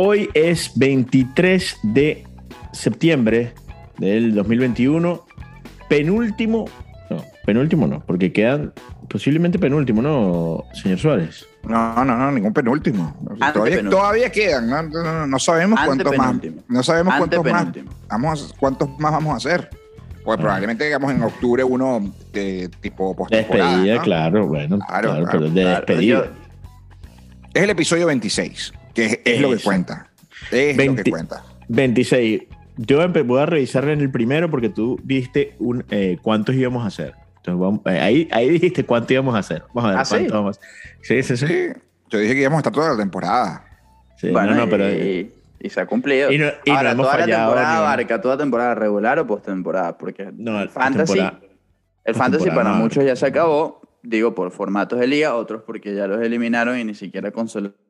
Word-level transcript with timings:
hoy 0.00 0.30
es 0.32 0.72
23 0.76 1.78
de 1.82 2.24
septiembre 2.72 3.52
del 3.98 4.34
2021, 4.34 5.26
penúltimo, 5.88 6.64
no, 7.10 7.22
penúltimo 7.44 7.86
no, 7.86 8.00
porque 8.06 8.32
quedan 8.32 8.72
posiblemente 9.08 9.58
penúltimo, 9.58 10.00
¿no, 10.00 10.64
señor 10.72 10.98
Suárez? 10.98 11.46
No, 11.64 12.02
no, 12.02 12.16
no, 12.16 12.32
ningún 12.32 12.54
penúltimo. 12.54 13.14
Todavía, 13.52 13.90
todavía, 13.90 14.32
quedan, 14.32 14.70
no, 14.70 14.82
no, 14.82 15.26
no 15.26 15.38
sabemos 15.38 15.78
cuántos 15.84 16.16
más. 16.16 16.36
No 16.68 16.82
sabemos 16.82 17.14
cuántos 17.16 17.44
más. 17.44 17.66
Vamos, 18.08 18.54
cuántos 18.58 18.88
más 18.98 19.12
vamos 19.12 19.34
a 19.34 19.36
hacer. 19.36 19.68
Pues 20.24 20.38
probablemente 20.38 20.84
digamos 20.84 21.12
en 21.12 21.22
octubre 21.22 21.64
uno 21.64 22.12
de 22.32 22.70
tipo 22.80 23.14
post 23.16 23.32
Despedida, 23.32 24.00
claro, 24.00 24.46
bueno, 24.46 24.78
claro, 24.78 25.26
pero 25.30 25.50
de 25.50 25.64
despedida. 25.64 26.30
Es 27.52 27.62
el 27.64 27.70
episodio 27.70 28.06
26, 28.06 28.72
que 29.08 29.22
es, 29.24 29.40
lo 29.40 29.50
que 29.50 29.58
cuenta. 29.58 30.10
Es 30.50 30.76
lo 30.76 30.96
que 30.96 31.10
cuenta. 31.10 31.44
26. 31.68 32.42
Yo 32.76 33.06
voy 33.08 33.40
a 33.40 33.46
revisar 33.46 33.88
en 33.88 34.00
el 34.00 34.10
primero 34.10 34.50
porque 34.50 34.68
tú 34.68 34.98
viste 35.02 35.54
un, 35.58 35.84
eh, 35.90 36.18
cuántos 36.22 36.54
íbamos 36.54 36.84
a 36.84 36.88
hacer. 36.88 37.14
Entonces, 37.44 37.80
eh, 37.94 38.00
ahí, 38.00 38.28
ahí 38.32 38.48
dijiste 38.48 38.84
cuánto 38.84 39.12
íbamos 39.12 39.34
a 39.34 39.38
hacer. 39.38 39.62
Vamos 39.74 39.90
a 39.90 39.94
ver 39.94 39.98
¿Ah, 40.00 40.04
cuánto 40.08 40.34
vamos. 40.34 40.60
Sí, 41.02 41.22
sí, 41.22 41.36
sí, 41.36 41.68
Yo 42.10 42.18
dije 42.18 42.34
que 42.34 42.40
íbamos 42.40 42.58
a 42.58 42.60
estar 42.60 42.72
toda 42.72 42.90
la 42.90 42.96
temporada. 42.96 43.64
Sí, 44.16 44.30
bueno, 44.30 44.54
no, 44.54 44.68
pero. 44.68 44.90
Y, 44.90 45.32
se 45.68 45.80
ha 45.80 45.86
cumplido. 45.86 46.32
Y, 46.32 46.38
no, 46.38 46.46
Ahora, 46.70 46.96
toda 46.96 47.18
la 47.18 47.26
temporada 47.26 47.78
abarca 47.78 48.20
toda 48.20 48.38
temporada 48.38 48.74
regular 48.74 49.18
o 49.18 49.26
postemporada, 49.26 49.96
porque 49.98 50.30
no, 50.34 50.60
el 50.60 50.70
fantasy, 50.70 51.20
el 52.04 52.14
fantasy 52.14 52.50
para 52.50 52.72
muchos 52.72 53.04
ya 53.04 53.14
se 53.14 53.26
acabó 53.26 53.79
digo 54.02 54.34
por 54.34 54.50
formatos 54.50 54.98
de 54.98 55.06
liga, 55.06 55.34
otros 55.34 55.62
porque 55.62 55.94
ya 55.94 56.06
los 56.06 56.22
eliminaron 56.22 56.78
y 56.78 56.84
ni 56.84 56.94
siquiera 56.94 57.30
consolaciones 57.30 57.80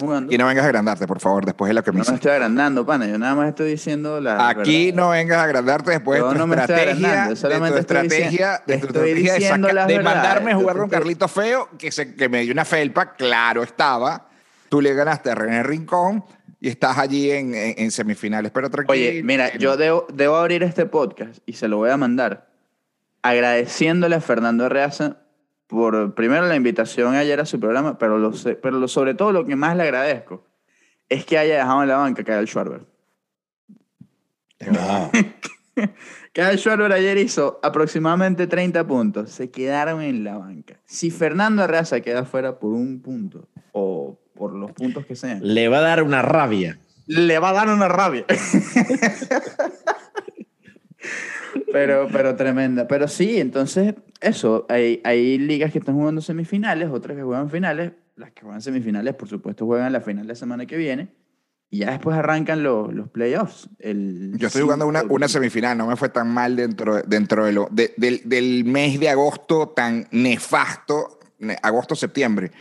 jugando. 0.00 0.32
Y 0.32 0.38
no 0.38 0.46
vengas 0.46 0.64
a 0.64 0.68
agrandarte, 0.68 1.06
por 1.06 1.20
favor, 1.20 1.44
después 1.44 1.68
de 1.68 1.74
lo 1.74 1.82
que 1.82 1.92
me 1.92 1.98
No 1.98 2.04
me 2.08 2.14
estoy 2.14 2.30
agrandando, 2.30 2.86
pana, 2.86 3.06
yo 3.06 3.18
nada 3.18 3.34
más 3.34 3.48
estoy 3.48 3.70
diciendo 3.70 4.20
la 4.20 4.48
Aquí 4.48 4.92
no 4.92 5.10
vengas 5.10 5.38
a 5.38 5.44
agrandarte 5.44 5.90
después 5.90 6.22
de 6.22 6.28
tu 6.28 6.46
no 6.46 6.54
estrategia, 6.54 7.36
solamente 7.36 7.80
de 7.80 7.84
tu 7.84 7.92
estrategia, 7.94 8.62
de, 8.66 8.78
tu 8.78 8.86
estrategia 8.86 9.86
de, 9.86 10.00
mandarme 10.00 10.52
a 10.52 10.56
jugar 10.56 10.76
con 10.76 10.88
Carlito 10.88 11.28
Feo, 11.28 11.68
que, 11.78 11.92
se, 11.92 12.14
que 12.14 12.28
me 12.28 12.42
dio 12.42 12.52
una 12.52 12.64
felpa, 12.64 13.12
claro 13.14 13.62
estaba. 13.62 14.28
Tú 14.68 14.80
le 14.80 14.94
ganaste 14.94 15.30
a 15.30 15.34
René 15.34 15.62
Rincón 15.62 16.24
y 16.60 16.68
estás 16.68 16.98
allí 16.98 17.30
en, 17.30 17.54
en, 17.54 17.90
semifinales, 17.90 18.50
pero 18.52 18.68
tranquilo. 18.68 18.92
Oye, 18.92 19.22
mira, 19.22 19.56
yo 19.56 19.76
debo, 19.76 20.06
debo 20.12 20.36
abrir 20.36 20.62
este 20.62 20.86
podcast 20.86 21.38
y 21.46 21.54
se 21.54 21.68
lo 21.68 21.78
voy 21.78 21.90
a 21.90 21.96
mandar 21.96 22.48
agradeciéndole 23.22 24.16
a 24.16 24.20
Fernando 24.20 24.66
Arreaza 24.66 25.18
por 25.68 26.14
primero 26.14 26.46
la 26.46 26.56
invitación 26.56 27.14
ayer 27.14 27.38
a 27.40 27.46
su 27.46 27.60
programa, 27.60 27.98
pero, 27.98 28.18
lo, 28.18 28.32
pero 28.60 28.78
lo, 28.78 28.88
sobre 28.88 29.14
todo 29.14 29.32
lo 29.32 29.44
que 29.44 29.54
más 29.54 29.76
le 29.76 29.84
agradezco 29.84 30.44
es 31.08 31.24
que 31.24 31.38
haya 31.38 31.58
dejado 31.58 31.82
en 31.82 31.88
la 31.88 31.96
banca 31.98 32.24
Kyle 32.24 32.46
Schwarber. 32.46 32.86
No. 34.70 35.10
Kyle 36.32 36.58
Schwarber 36.58 36.92
ayer 36.92 37.18
hizo 37.18 37.60
aproximadamente 37.62 38.46
30 38.46 38.86
puntos. 38.86 39.30
Se 39.30 39.50
quedaron 39.50 40.02
en 40.02 40.24
la 40.24 40.38
banca. 40.38 40.80
Si 40.86 41.10
Fernando 41.10 41.62
Arreaza 41.62 42.00
queda 42.00 42.24
fuera 42.24 42.58
por 42.58 42.72
un 42.72 43.00
punto 43.00 43.48
o 43.72 44.18
por 44.34 44.54
los 44.54 44.72
puntos 44.72 45.04
que 45.04 45.16
sean. 45.16 45.40
Le 45.42 45.68
va 45.68 45.78
a 45.78 45.82
dar 45.82 46.02
una 46.02 46.22
rabia. 46.22 46.78
Le 47.06 47.38
va 47.38 47.50
a 47.50 47.52
dar 47.52 47.68
una 47.68 47.88
rabia. 47.88 48.24
pero, 51.72 52.08
pero 52.10 52.36
tremenda. 52.36 52.86
Pero 52.88 53.08
sí, 53.08 53.38
entonces, 53.38 53.94
eso, 54.20 54.66
hay, 54.68 55.00
hay 55.04 55.38
ligas 55.38 55.72
que 55.72 55.78
están 55.78 55.94
jugando 55.94 56.20
semifinales, 56.20 56.88
otras 56.90 57.16
que 57.16 57.22
juegan 57.22 57.50
finales. 57.50 57.92
Las 58.16 58.32
que 58.32 58.42
juegan 58.42 58.60
semifinales, 58.60 59.14
por 59.14 59.28
supuesto, 59.28 59.64
juegan 59.64 59.92
la 59.92 60.00
final 60.00 60.24
de 60.24 60.28
la 60.28 60.34
semana 60.34 60.66
que 60.66 60.76
viene. 60.76 61.08
Y 61.70 61.78
ya 61.78 61.90
después 61.90 62.16
arrancan 62.16 62.62
los, 62.62 62.92
los 62.94 63.10
playoffs. 63.10 63.68
El 63.78 64.32
Yo 64.38 64.46
estoy 64.46 64.62
jugando 64.62 64.86
una, 64.86 65.02
una, 65.02 65.28
semifinal, 65.28 65.76
no 65.76 65.86
me 65.86 65.96
fue 65.96 66.08
tan 66.08 66.28
mal 66.28 66.56
dentro, 66.56 67.02
dentro 67.02 67.44
de 67.44 67.52
lo, 67.52 67.68
del, 67.70 68.22
del, 68.24 68.64
mes 68.64 68.98
de 68.98 69.10
agosto 69.10 69.68
tan 69.68 70.08
nefasto, 70.10 71.20
agosto-septiembre, 71.62 72.52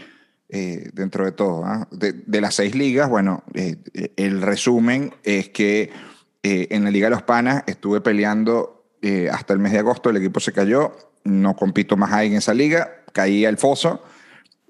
eh, 0.50 0.90
dentro 0.94 1.24
de 1.24 1.32
todo. 1.32 1.64
¿ah? 1.64 1.88
De, 1.90 2.12
de, 2.12 2.42
las 2.42 2.56
seis 2.56 2.76
ligas, 2.76 3.10
bueno, 3.10 3.44
eh, 3.54 3.78
el 4.18 4.42
resumen 4.42 5.14
es 5.24 5.50
que 5.50 5.90
eh, 6.44 6.68
en 6.72 6.84
la 6.86 6.92
Liga 6.92 7.08
de 7.08 7.12
los 7.12 7.24
Panas 7.24 7.64
estuve 7.68 8.00
peleando 8.00 8.77
eh, 9.02 9.30
hasta 9.32 9.54
el 9.54 9.60
mes 9.60 9.72
de 9.72 9.80
agosto 9.80 10.10
el 10.10 10.18
equipo 10.18 10.40
se 10.40 10.54
cayó, 10.54 10.96
no 11.24 11.56
compito 11.56 11.98
más 11.98 12.12
ahí 12.12 12.28
en 12.28 12.36
esa 12.36 12.54
liga, 12.54 13.04
caí 13.14 13.46
al 13.46 13.58
foso 13.58 14.04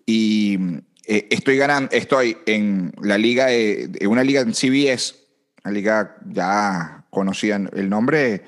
y 0.06 0.58
eh, 1.06 1.28
estoy 1.32 1.58
ganando, 1.58 1.90
estoy 1.92 2.38
en 2.46 2.94
la 3.02 3.18
liga, 3.18 3.48
de, 3.48 4.08
una 4.08 4.24
liga 4.24 4.42
en 4.42 4.54
CBS, 4.54 5.16
una 5.64 5.74
liga 5.74 6.18
ya 6.26 7.06
conocida, 7.10 7.62
el 7.74 7.90
nombre, 7.90 8.44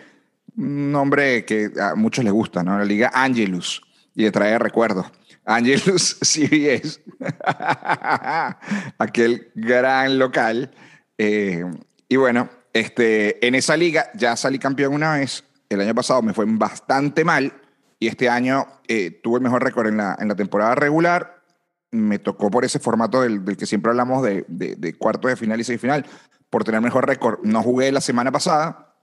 un 0.57 0.91
nombre 0.91 1.45
que 1.45 1.71
a 1.79 1.95
muchos 1.95 2.23
les 2.25 2.33
gusta, 2.33 2.63
¿no? 2.63 2.77
La 2.77 2.85
liga 2.85 3.11
Angelus, 3.13 3.81
y 4.13 4.23
le 4.23 4.31
trae 4.31 4.59
recuerdos. 4.59 5.07
Angelus 5.45 6.17
CBS, 6.21 7.01
aquel 8.97 9.51
gran 9.55 10.19
local. 10.19 10.71
Eh, 11.17 11.63
y 12.09 12.15
bueno, 12.17 12.49
este, 12.73 13.45
en 13.45 13.55
esa 13.55 13.77
liga 13.77 14.11
ya 14.15 14.35
salí 14.35 14.59
campeón 14.59 14.93
una 14.93 15.13
vez, 15.13 15.43
el 15.69 15.81
año 15.81 15.95
pasado 15.95 16.21
me 16.21 16.33
fue 16.33 16.45
bastante 16.47 17.23
mal 17.23 17.53
y 17.99 18.07
este 18.07 18.29
año 18.29 18.65
eh, 18.87 19.19
tuve 19.21 19.37
el 19.37 19.43
mejor 19.43 19.63
récord 19.63 19.87
en 19.87 19.97
la, 19.97 20.17
en 20.19 20.27
la 20.27 20.35
temporada 20.35 20.75
regular. 20.75 21.43
Me 21.91 22.17
tocó 22.17 22.49
por 22.49 22.65
ese 22.65 22.79
formato 22.79 23.21
del, 23.21 23.45
del 23.45 23.57
que 23.57 23.65
siempre 23.65 23.91
hablamos 23.91 24.23
de, 24.23 24.45
de, 24.47 24.75
de 24.75 24.93
cuartos 24.93 25.29
de 25.29 25.35
final 25.35 25.59
y 25.59 25.63
semifinal, 25.63 26.05
por 26.49 26.63
tener 26.63 26.81
mejor 26.81 27.07
récord. 27.07 27.39
No 27.43 27.61
jugué 27.61 27.91
la 27.91 28.01
semana 28.01 28.31
pasada, 28.31 28.95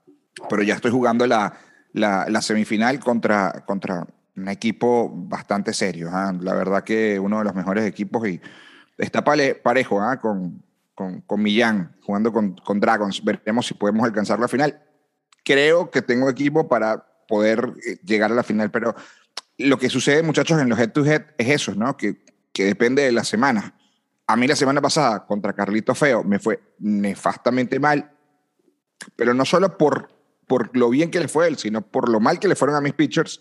pero 0.48 0.62
ya 0.62 0.74
estoy 0.74 0.90
jugando 0.90 1.26
la, 1.26 1.54
la, 1.92 2.42
semifinal 2.42 2.98
contra, 3.00 3.64
contra 3.66 4.06
un 4.36 4.48
equipo 4.48 5.10
bastante 5.12 5.72
serio. 5.72 6.10
¿ah? 6.12 6.32
La 6.40 6.54
verdad 6.54 6.84
que 6.84 7.18
uno 7.18 7.38
de 7.38 7.44
los 7.44 7.54
mejores 7.54 7.84
equipos 7.86 8.26
y 8.28 8.40
está 8.98 9.22
parejo 9.22 10.00
¿ah? 10.00 10.18
con, 10.18 10.62
con, 10.94 11.20
con 11.22 11.42
Millán, 11.42 11.96
jugando 12.02 12.32
con, 12.32 12.54
con 12.56 12.80
Dragons. 12.80 13.22
Veremos 13.24 13.66
si 13.66 13.74
podemos 13.74 14.04
alcanzar 14.04 14.38
la 14.38 14.48
final 14.48 14.85
creo 15.46 15.92
que 15.92 16.02
tengo 16.02 16.28
equipo 16.28 16.68
para 16.68 17.06
poder 17.28 17.72
eh, 17.86 17.98
llegar 18.04 18.32
a 18.32 18.34
la 18.34 18.42
final, 18.42 18.70
pero 18.72 18.94
lo 19.58 19.78
que 19.78 19.88
sucede, 19.88 20.22
muchachos, 20.22 20.60
en 20.60 20.68
los 20.68 20.78
head-to-head 20.78 21.22
es 21.38 21.48
eso, 21.48 21.74
¿no? 21.74 21.96
Que, 21.96 22.20
que 22.52 22.64
depende 22.64 23.02
de 23.02 23.12
la 23.12 23.22
semana. 23.22 23.78
A 24.26 24.36
mí 24.36 24.48
la 24.48 24.56
semana 24.56 24.82
pasada 24.82 25.24
contra 25.24 25.52
Carlito 25.52 25.94
Feo 25.94 26.24
me 26.24 26.40
fue 26.40 26.60
nefastamente 26.80 27.78
mal, 27.78 28.10
pero 29.14 29.34
no 29.34 29.44
solo 29.44 29.78
por, 29.78 30.08
por 30.48 30.76
lo 30.76 30.90
bien 30.90 31.12
que 31.12 31.20
le 31.20 31.28
fue 31.28 31.46
él, 31.46 31.56
sino 31.56 31.80
por 31.80 32.08
lo 32.08 32.18
mal 32.18 32.40
que 32.40 32.48
le 32.48 32.56
fueron 32.56 32.76
a 32.76 32.80
mis 32.80 32.94
pitchers. 32.94 33.40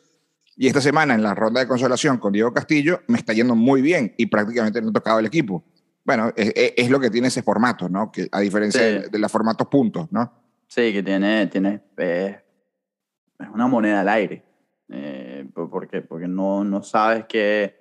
Y 0.55 0.67
esta 0.67 0.81
semana 0.81 1.15
en 1.15 1.23
la 1.23 1.33
ronda 1.33 1.59
de 1.59 1.67
consolación 1.67 2.17
con 2.19 2.31
Diego 2.31 2.53
Castillo 2.53 3.01
me 3.07 3.17
está 3.17 3.33
yendo 3.33 3.55
muy 3.55 3.81
bien 3.81 4.13
y 4.15 4.27
prácticamente 4.27 4.79
no 4.79 4.89
he 4.89 4.93
tocado 4.93 5.19
el 5.19 5.25
equipo. 5.25 5.65
Bueno, 6.05 6.31
es, 6.35 6.89
lo 6.89 6.99
que 6.99 7.09
tiene 7.09 7.29
ese 7.29 7.41
formato, 7.41 7.89
¿no? 7.89 8.11
Que 8.11 8.29
a 8.31 8.39
diferencia 8.39 8.81
de, 8.81 9.09
de 9.09 9.19
los 9.19 9.31
formatos 9.31 9.67
puntos, 9.67 10.07
¿no? 10.11 10.44
Sí, 10.75 10.91
que 10.91 11.01
tiene, 11.01 11.47
tiene 11.47 11.79
es 11.97 13.47
una 13.53 13.65
moneda 13.65 14.01
al 14.01 14.09
aire. 14.09 14.43
Eh, 14.89 15.45
porque, 15.53 16.01
porque 16.01 16.27
no, 16.27 16.65
no 16.65 16.83
sabes 16.83 17.23
qué. 17.29 17.73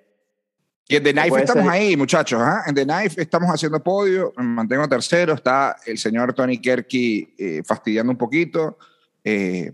Y 0.87 0.95
en 0.95 1.03
The 1.03 1.11
Knife 1.11 1.43
estamos 1.43 1.67
ahí, 1.67 1.97
muchachos. 1.97 2.39
¿ah? 2.41 2.63
En 2.65 2.73
The 2.73 2.85
Knife 2.85 3.21
estamos 3.21 3.49
haciendo 3.49 3.83
podio, 3.83 4.31
me 4.37 4.45
mantengo 4.45 4.87
tercero. 4.87 5.33
Está 5.33 5.75
el 5.85 5.97
señor 5.97 6.33
Tony 6.33 6.57
Kerky 6.61 7.35
eh, 7.37 7.63
fastidiando 7.65 8.13
un 8.13 8.17
poquito. 8.17 8.77
Eh, 9.25 9.73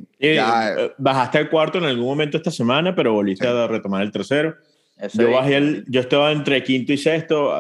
bajaste 0.98 1.38
al 1.38 1.50
cuarto 1.52 1.78
en 1.78 1.84
algún 1.84 2.08
momento 2.08 2.38
esta 2.38 2.50
semana, 2.50 2.96
pero 2.96 3.14
volviste 3.14 3.48
a 3.48 3.68
retomar 3.68 4.02
el 4.02 4.12
tercero. 4.12 4.56
yo, 5.14 5.30
bajé 5.30 5.58
el, 5.58 5.86
yo 5.88 6.02
estaba 6.02 6.32
entre 6.32 6.64
quinto 6.64 6.92
y 6.92 6.98
sexto 6.98 7.54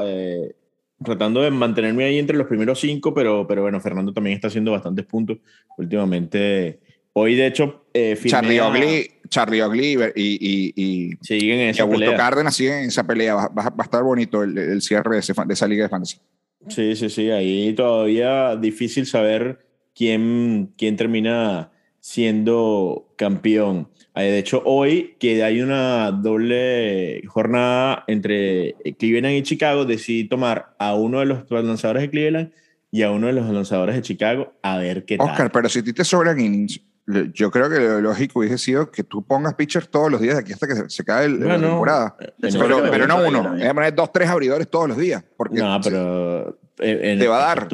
tratando 1.03 1.41
de 1.41 1.51
mantenerme 1.51 2.05
ahí 2.05 2.19
entre 2.19 2.37
los 2.37 2.47
primeros 2.47 2.79
cinco, 2.79 3.13
pero, 3.13 3.45
pero 3.47 3.61
bueno, 3.61 3.79
Fernando 3.79 4.13
también 4.13 4.35
está 4.35 4.47
haciendo 4.47 4.71
bastantes 4.71 5.05
puntos 5.05 5.37
últimamente. 5.77 6.79
Hoy, 7.13 7.35
de 7.35 7.47
hecho, 7.47 7.85
eh, 7.93 8.17
Charlie 8.25 8.61
Ogli, 8.61 9.11
Charlie 9.27 9.61
Ogli 9.61 9.97
y, 10.15 10.37
y, 10.39 10.73
y, 10.75 11.11
siguen 11.21 11.59
en 11.59 11.69
esa 11.69 11.83
Augusto 11.83 12.15
Cárdenas 12.15 12.55
siguen 12.55 12.79
en 12.79 12.85
esa 12.85 13.05
pelea. 13.05 13.35
Va, 13.35 13.49
va, 13.49 13.73
a 13.77 13.83
estar 13.83 14.03
bonito 14.03 14.43
el, 14.43 14.57
el 14.57 14.81
cierre 14.81 15.17
de, 15.17 15.33
de, 15.45 15.53
esa 15.53 15.67
liga 15.67 15.83
de 15.83 15.89
fantasy. 15.89 16.17
Sí, 16.69 16.95
sí, 16.95 17.09
sí. 17.09 17.31
Ahí 17.31 17.73
todavía 17.73 18.55
difícil 18.55 19.05
saber 19.05 19.65
quién, 19.93 20.73
quién 20.77 20.95
termina 20.95 21.71
siendo 21.99 23.13
campeón. 23.17 23.89
De 24.13 24.37
hecho, 24.37 24.61
hoy 24.65 25.15
que 25.19 25.43
hay 25.43 25.61
una 25.61 26.11
doble 26.11 27.21
jornada 27.27 28.03
entre 28.07 28.75
Cleveland 28.99 29.35
y 29.35 29.43
Chicago, 29.43 29.85
decidí 29.85 30.25
tomar 30.25 30.75
a 30.79 30.95
uno 30.95 31.19
de 31.21 31.27
los 31.27 31.49
lanzadores 31.49 32.01
de 32.03 32.09
Cleveland 32.09 32.51
y 32.91 33.03
a 33.03 33.11
uno 33.11 33.27
de 33.27 33.33
los 33.33 33.49
lanzadores 33.49 33.95
de 33.95 34.01
Chicago 34.01 34.53
a 34.61 34.77
ver 34.77 35.05
qué 35.05 35.17
tal. 35.17 35.29
Oscar, 35.29 35.51
pero 35.51 35.69
si 35.69 35.79
a 35.79 35.83
ti 35.83 35.93
te 35.93 36.03
sobran 36.03 36.39
innings, 36.39 36.81
yo 37.33 37.51
creo 37.51 37.69
que 37.69 37.79
lo 37.79 38.01
lógico 38.01 38.39
hubiese 38.39 38.57
sido 38.57 38.91
que 38.91 39.03
tú 39.03 39.23
pongas 39.23 39.55
pitchers 39.55 39.89
todos 39.89 40.11
los 40.11 40.21
días 40.21 40.35
de 40.35 40.41
aquí 40.41 40.53
hasta 40.53 40.67
que 40.67 40.75
se, 40.75 40.89
se 40.89 41.01
acabe 41.01 41.29
la 41.29 41.59
temporada. 41.59 42.15
pero, 42.39 42.83
pero, 42.89 43.07
no 43.07 43.25
uno. 43.25 43.49
Voy 43.51 43.63
a 43.63 43.73
poner 43.73 43.95
dos, 43.95 44.11
tres 44.11 44.29
abridores 44.29 44.69
todos 44.69 44.89
los 44.89 44.97
días. 44.97 45.23
Porque 45.35 45.59
no, 45.59 45.79
pero. 45.81 46.59
te 46.75 47.27
va 47.27 47.51
a 47.51 47.55
dar. 47.55 47.67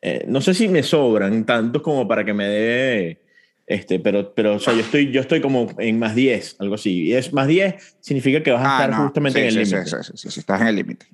eh, 0.00 0.24
no 0.28 0.40
sé 0.40 0.54
si 0.54 0.68
me 0.68 0.82
sobran 0.82 1.44
tantos 1.44 1.82
como 1.82 2.06
para 2.06 2.24
que 2.24 2.34
me 2.34 2.46
dé, 2.46 3.21
este, 3.66 3.98
pero, 4.00 4.34
pero 4.34 4.56
o 4.56 4.58
sea, 4.58 4.74
yo 4.74 4.80
estoy, 4.80 5.10
yo 5.10 5.20
estoy 5.20 5.40
como 5.40 5.68
en 5.78 5.98
más 5.98 6.14
10, 6.14 6.56
algo 6.58 6.74
así. 6.74 7.04
Y 7.04 7.14
es 7.14 7.32
más 7.32 7.46
10 7.46 7.96
significa 8.00 8.42
que 8.42 8.50
vas 8.50 8.64
a 8.64 8.78
ah, 8.78 8.84
estar 8.84 9.02
justamente 9.02 9.40
en 9.40 9.48
el 9.48 9.54
límite. 9.54 9.86
Sí, 9.86 9.96
sí, 10.14 10.30
sí, 10.30 10.40
estás 10.40 10.60
en 10.60 10.66
el 10.66 10.76
límite. 10.76 11.06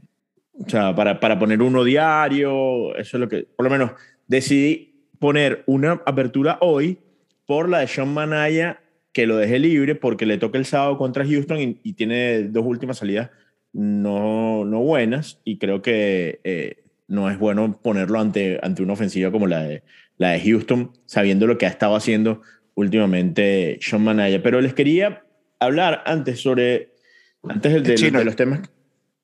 O 0.65 0.69
sea, 0.69 0.95
para, 0.95 1.21
para 1.21 1.39
poner 1.39 1.63
uno 1.63 1.85
diario, 1.85 2.97
eso 2.97 3.17
es 3.17 3.21
lo 3.21 3.29
que, 3.29 3.47
por 3.57 3.65
lo 3.65 3.71
menos, 3.71 3.93
decidí 4.27 5.07
poner 5.19 5.63
una 5.67 6.01
apertura 6.05 6.59
hoy 6.61 6.99
por 7.47 7.69
la 7.69 7.79
de 7.79 7.87
Sean 7.87 8.13
Manaya, 8.13 8.81
que 9.13 9.27
lo 9.27 9.37
deje 9.37 9.59
libre 9.59 9.95
porque 9.95 10.27
le 10.27 10.39
toca 10.39 10.59
el 10.59 10.65
sábado 10.65 10.99
contra 10.99 11.27
Houston 11.27 11.79
y, 11.83 11.93
tiene 11.95 12.43
dos 12.45 12.65
últimas 12.65 12.99
salidas 12.99 13.31
no, 13.73 14.65
no 14.65 14.81
buenas 14.81 15.41
y 15.45 15.59
creo 15.59 15.83
que 15.83 16.41
eh, 16.45 16.85
no 17.07 17.31
es 17.31 17.39
bueno 17.39 17.79
ponerlo 17.83 18.21
ante, 18.21 18.59
ante 18.63 18.83
una 18.83 18.93
ofensiva 18.93 19.31
como 19.31 19.47
la 19.47 19.63
de, 19.63 19.83
la 20.19 20.31
de 20.31 20.41
Houston, 20.41 20.93
sabiendo 21.07 21.47
lo 21.47 21.59
que 21.59 21.67
ha 21.67 21.71
estado 21.71 21.97
haciendo 21.97 22.43
últimamente 22.75 23.79
Sean 23.81 24.05
Manaya. 24.05 24.43
Pero 24.43 24.61
les 24.61 24.75
quería 24.75 25.25
hablar 25.59 26.03
antes 26.07 26.41
sobre, 26.41 26.95
antes 27.43 27.83
de, 27.83 28.11
de 28.11 28.25
los 28.25 28.37
temas 28.37 28.61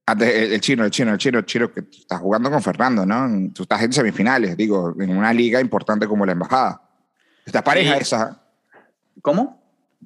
el, 0.06 0.60
chino, 0.60 0.84
el 0.84 0.90
chino, 0.90 1.12
el 1.12 1.18
chino, 1.18 1.38
el 1.38 1.46
chino, 1.46 1.72
que 1.72 1.80
estás 1.80 2.20
jugando 2.20 2.50
con 2.50 2.62
Fernando, 2.62 3.06
¿no? 3.06 3.50
Tú 3.54 3.62
estás 3.62 3.82
en 3.82 3.92
semifinales, 3.92 4.56
digo, 4.56 4.94
en 4.98 5.16
una 5.16 5.32
liga 5.32 5.60
importante 5.60 6.06
como 6.06 6.26
la 6.26 6.32
Embajada. 6.32 6.82
Esta 7.46 7.64
pareja 7.64 7.96
esa. 7.96 8.42
¿Cómo? 9.22 9.62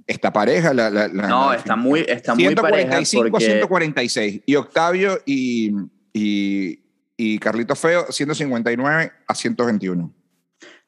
Esta 0.06 0.32
pareja, 0.32 0.73
la. 0.73 0.90
la, 0.90 1.08
no, 1.08 1.52
está 1.52 1.75
muy, 1.75 2.00
está 2.00 2.35
145 2.35 3.23
muy 3.23 3.31
pareja. 3.32 3.52
146. 3.52 4.43
Y 4.46 4.55
Octavio 4.55 5.20
y, 5.26 5.75
y, 6.12 6.81
y 7.17 7.38
Carlito 7.38 7.75
Feo, 7.75 8.06
159 8.11 9.12
a 9.26 9.35
121. 9.35 10.14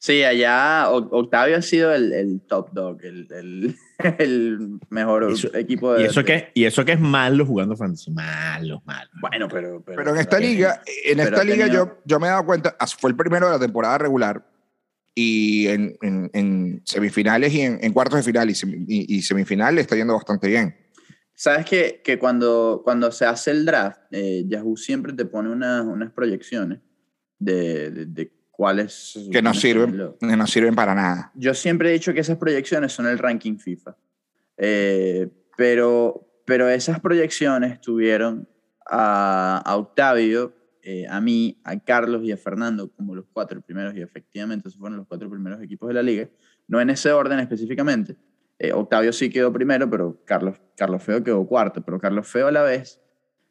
Sí, 0.03 0.25
allá 0.25 0.89
Octavio 0.89 1.59
ha 1.59 1.63
sido 1.63 1.95
el, 1.95 2.15
el 2.15 2.41
top 2.41 2.71
dog, 2.73 3.05
el, 3.05 3.29
el, 3.31 3.77
el 4.19 4.81
mejor 4.89 5.31
equipo 5.53 5.93
de... 5.93 6.03
¿Y 6.03 6.07
eso, 6.07 6.25
que, 6.25 6.51
y 6.55 6.65
eso 6.65 6.87
que 6.87 6.93
es 6.93 7.01
malo 7.01 7.45
jugando 7.45 7.77
fantasy, 7.77 8.11
malo, 8.11 8.81
malo. 8.87 9.11
Bueno, 9.21 9.47
pero... 9.49 9.85
Pero, 9.85 10.15
en 10.15 10.17
esta 10.17 10.41
liga, 10.41 10.81
en 11.05 11.21
esta 11.21 11.45
liga 11.45 11.67
yo, 11.67 11.99
yo 12.07 12.19
me 12.19 12.29
he 12.29 12.31
dado 12.31 12.47
cuenta, 12.47 12.75
fue 12.99 13.11
el 13.11 13.17
primero 13.17 13.45
de 13.45 13.53
la 13.53 13.59
temporada 13.59 13.99
regular 13.99 14.43
y 15.15 15.67
en, 15.67 15.99
en, 16.01 16.81
semifinales 16.87 17.53
y 17.53 17.61
en, 17.61 17.93
cuartos 17.93 18.17
de 18.17 18.23
final 18.23 18.49
y, 18.49 18.55
y, 18.89 19.21
semifinales 19.21 19.83
está 19.83 19.97
yendo 19.97 20.15
bastante 20.15 20.49
bien. 20.49 20.75
Sabes 21.35 21.67
que, 21.67 22.01
que 22.03 22.19
cuando, 22.19 22.81
cuando 22.83 23.13
se 23.13 23.27
hace 23.27 23.51
el 23.51 23.67
draft, 23.67 24.01
eh, 24.13 24.45
Yahoo 24.47 24.79
siempre 24.79 25.13
te 25.13 25.27
pone 25.27 25.51
unas, 25.51 25.85
unas 25.85 26.11
proyecciones 26.11 26.81
de, 27.39 27.91
de 28.07 28.40
cuáles... 28.61 29.19
Que 29.33 29.41
no 29.41 29.55
sirven, 29.55 30.13
que 30.21 30.37
no 30.37 30.47
sirven 30.47 30.75
para 30.75 30.95
nada. 30.95 31.33
Yo 31.35 31.55
siempre 31.55 31.89
he 31.89 31.93
dicho 31.95 32.13
que 32.13 32.21
esas 32.21 32.37
proyecciones 32.37 32.93
son 32.93 33.07
el 33.07 33.17
ranking 33.17 33.57
FIFA. 33.57 33.97
Eh, 34.59 35.31
pero, 35.57 36.31
pero 36.45 36.69
esas 36.69 37.01
proyecciones 37.01 37.81
tuvieron 37.81 38.47
a, 38.87 39.63
Octavio, 39.79 40.53
eh, 40.83 41.07
a 41.09 41.23
mí, 41.23 41.59
a 41.65 41.79
Carlos 41.79 42.23
y 42.23 42.33
a 42.33 42.37
Fernando 42.37 42.93
como 42.93 43.15
los 43.15 43.25
cuatro 43.33 43.63
primeros, 43.63 43.95
y 43.97 44.03
efectivamente 44.03 44.69
esos 44.69 44.79
fueron 44.79 44.99
los 44.99 45.07
cuatro 45.09 45.31
primeros 45.31 45.63
equipos 45.63 45.89
de 45.89 45.95
la 45.95 46.03
liga, 46.03 46.29
no 46.69 46.83
en 46.83 46.91
ese 46.91 47.13
orden 47.13 47.41
específicamente. 47.41 48.17
Eh, 48.59 48.75
Octavio 48.75 49.15
sí 49.15 49.31
quedó 49.31 49.51
primero, 49.55 49.89
pero 49.89 50.21
Carlos, 50.27 50.61
Carlos 50.77 51.03
Feo 51.03 51.25
quedó 51.25 51.47
cuarto, 51.47 51.83
pero 51.83 51.99
Carlos 51.99 52.29
Feo 52.29 52.49
a 52.49 52.53
la 52.53 52.63
vez 52.63 53.01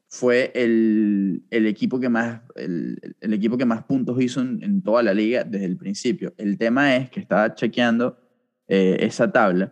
fue 0.09 0.51
el, 0.55 1.43
el 1.51 1.67
equipo 1.67 1.99
que 1.99 2.09
más, 2.09 2.41
el, 2.55 2.99
el, 3.21 3.33
equipo 3.33 3.57
que 3.57 3.65
más 3.65 3.83
puntos 3.83 4.19
hizo 4.19 4.41
en, 4.41 4.81
toda 4.81 5.03
la 5.03 5.13
liga 5.13 5.43
desde 5.43 5.65
el 5.65 5.77
principio. 5.77 6.33
El 6.37 6.57
tema 6.57 6.95
es 6.95 7.11
que 7.11 7.19
estaba 7.19 7.53
chequeando 7.53 8.17
eh, 8.67 8.97
esa 9.01 9.31
tabla, 9.31 9.71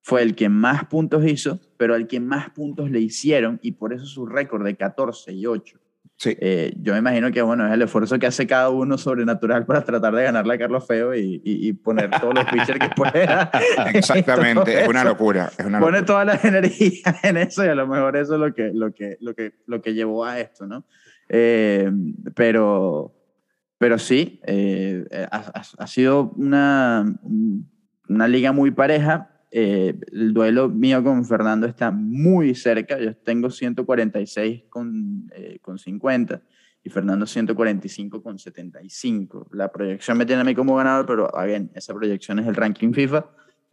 fue 0.00 0.22
el 0.22 0.36
que 0.36 0.48
más 0.48 0.84
puntos 0.86 1.26
hizo, 1.26 1.60
pero 1.76 1.96
el 1.96 2.06
que 2.06 2.20
más 2.20 2.50
puntos 2.50 2.90
le 2.90 3.00
hicieron 3.00 3.58
y 3.62 3.72
por 3.72 3.92
eso 3.92 4.06
su 4.06 4.26
récord 4.26 4.64
de 4.64 4.76
14 4.76 5.32
y 5.32 5.46
8 5.46 5.80
eh, 6.24 6.72
yo 6.80 6.92
me 6.92 7.00
imagino 7.00 7.30
que 7.32 7.42
bueno, 7.42 7.66
es 7.66 7.72
el 7.72 7.82
esfuerzo 7.82 8.18
que 8.18 8.26
hace 8.26 8.46
cada 8.46 8.70
uno 8.70 8.96
sobrenatural 8.96 9.66
para 9.66 9.84
tratar 9.84 10.14
de 10.14 10.22
ganarle 10.22 10.54
a 10.54 10.58
Carlos 10.58 10.86
Feo 10.86 11.14
y, 11.14 11.40
y, 11.44 11.72
poner 11.72 12.10
todos 12.20 12.34
los 12.34 12.44
pitchers 12.46 12.78
que 12.78 12.88
pueda. 12.94 13.50
Exactamente, 13.94 14.82
es 14.82 14.88
una 14.88 15.04
locura. 15.04 15.50
Es 15.58 15.66
una 15.66 15.80
Pone 15.80 16.02
todas 16.02 16.26
las 16.26 16.44
energías 16.44 17.02
en 17.24 17.36
eso 17.36 17.64
y 17.64 17.68
a 17.68 17.74
lo 17.74 17.86
mejor 17.86 18.16
eso 18.16 18.34
es 18.34 18.40
lo 18.40 18.54
que, 18.54 18.70
lo 18.72 18.92
que, 18.92 19.16
lo 19.20 19.34
que, 19.34 19.54
lo 19.66 19.82
que 19.82 19.94
llevó 19.94 20.24
a 20.24 20.40
esto, 20.40 20.66
¿no? 20.66 20.84
Eh, 21.28 21.90
pero, 22.34 23.14
pero 23.78 23.98
sí, 23.98 24.40
eh, 24.46 25.04
ha, 25.30 25.62
ha, 25.78 25.86
sido 25.86 26.32
una, 26.36 27.04
una 28.08 28.28
liga 28.28 28.52
muy 28.52 28.70
pareja 28.70 29.33
eh, 29.56 29.94
el 30.10 30.34
duelo 30.34 30.68
mío 30.68 31.04
con 31.04 31.24
Fernando 31.24 31.68
está 31.68 31.92
muy 31.92 32.56
cerca. 32.56 32.98
Yo 32.98 33.16
tengo 33.16 33.50
146 33.50 34.64
con, 34.68 35.30
eh, 35.32 35.60
con 35.62 35.78
50 35.78 36.42
y 36.82 36.90
Fernando 36.90 37.24
145 37.24 38.20
con 38.20 38.36
75. 38.36 39.50
La 39.52 39.70
proyección 39.70 40.18
me 40.18 40.26
tiene 40.26 40.42
a 40.42 40.44
mí 40.44 40.56
como 40.56 40.74
ganador, 40.74 41.06
pero 41.06 41.36
again, 41.36 41.70
esa 41.76 41.94
proyección 41.94 42.40
es 42.40 42.48
el 42.48 42.56
ranking 42.56 42.92
FIFA 42.92 43.26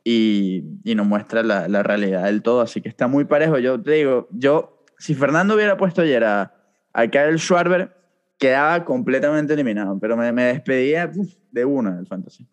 y, 0.04 0.66
y 0.84 0.94
no 0.94 1.04
muestra 1.04 1.42
la, 1.42 1.68
la, 1.68 1.82
realidad 1.82 2.26
del 2.26 2.44
todo. 2.44 2.62
Así 2.62 2.80
que 2.80 2.90
está 2.90 3.08
muy 3.08 3.26
parejo. 3.26 3.58
Yo 3.58 3.82
te 3.82 3.94
digo, 3.94 4.28
yo, 4.30 4.86
si 5.00 5.16
Fernando 5.16 5.56
hubiera 5.56 5.78
puesto 5.78 6.04
ayer 6.04 6.24
a, 6.24 6.54
a 6.94 7.06
Schwarber, 7.38 7.92
quedaba 8.38 8.86
completamente 8.86 9.56
eliminado, 9.56 9.98
pero 10.00 10.16
me, 10.16 10.32
me 10.32 10.44
despedía 10.44 11.12
de 11.52 11.66
una 11.66 11.96
del 11.96 12.06
fantasy. 12.06 12.48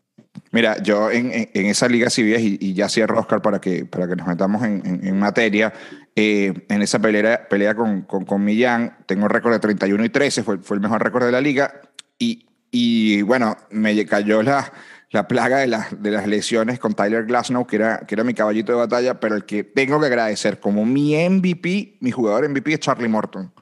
Mira, 0.50 0.82
yo 0.82 1.10
en, 1.10 1.30
en, 1.32 1.66
esa 1.66 1.88
liga 1.88 2.08
civil, 2.08 2.38
y, 2.40 2.68
y, 2.70 2.74
ya 2.74 2.88
cierro, 2.88 3.20
Oscar, 3.20 3.42
para 3.42 3.60
que, 3.60 3.84
para 3.84 4.08
que 4.08 4.16
nos 4.16 4.26
metamos 4.26 4.62
en, 4.64 4.82
en 4.84 5.18
materia, 5.18 5.74
eh, 6.16 6.54
en 6.68 6.82
esa 6.82 6.98
pelea, 6.98 7.48
pelea 7.48 7.74
con, 7.74 8.02
con, 8.02 8.44
Millán, 8.44 8.96
tengo 9.06 9.28
récord 9.28 9.52
de 9.52 9.58
31 9.58 10.04
y 10.04 10.08
13, 10.08 10.42
fue, 10.42 10.58
fue 10.58 10.76
el 10.76 10.80
mejor 10.80 11.02
récord 11.02 11.26
de 11.26 11.32
la 11.32 11.40
liga, 11.40 11.80
y, 12.18 12.46
y 12.70 13.22
bueno, 13.22 13.56
me 13.70 14.06
cayó 14.06 14.42
la, 14.42 14.72
la 15.10 15.28
plaga 15.28 15.58
de, 15.58 15.66
la, 15.66 15.86
de 15.90 16.10
las 16.10 16.26
lesiones 16.26 16.78
con 16.78 16.94
Tyler 16.94 17.24
Glasnow, 17.24 17.66
que 17.66 17.76
era, 17.76 18.00
que 18.00 18.14
era 18.14 18.24
mi 18.24 18.34
caballito 18.34 18.72
de 18.72 18.78
batalla, 18.78 19.20
pero 19.20 19.36
el 19.36 19.44
que 19.44 19.64
tengo 19.64 20.00
que 20.00 20.06
agradecer 20.06 20.60
como 20.60 20.86
mi 20.86 21.14
MVP, 21.14 21.98
mi 22.00 22.10
jugador 22.10 22.48
MVP 22.48 22.74
es 22.74 22.80
Charlie 22.80 23.08
Morton. 23.08 23.52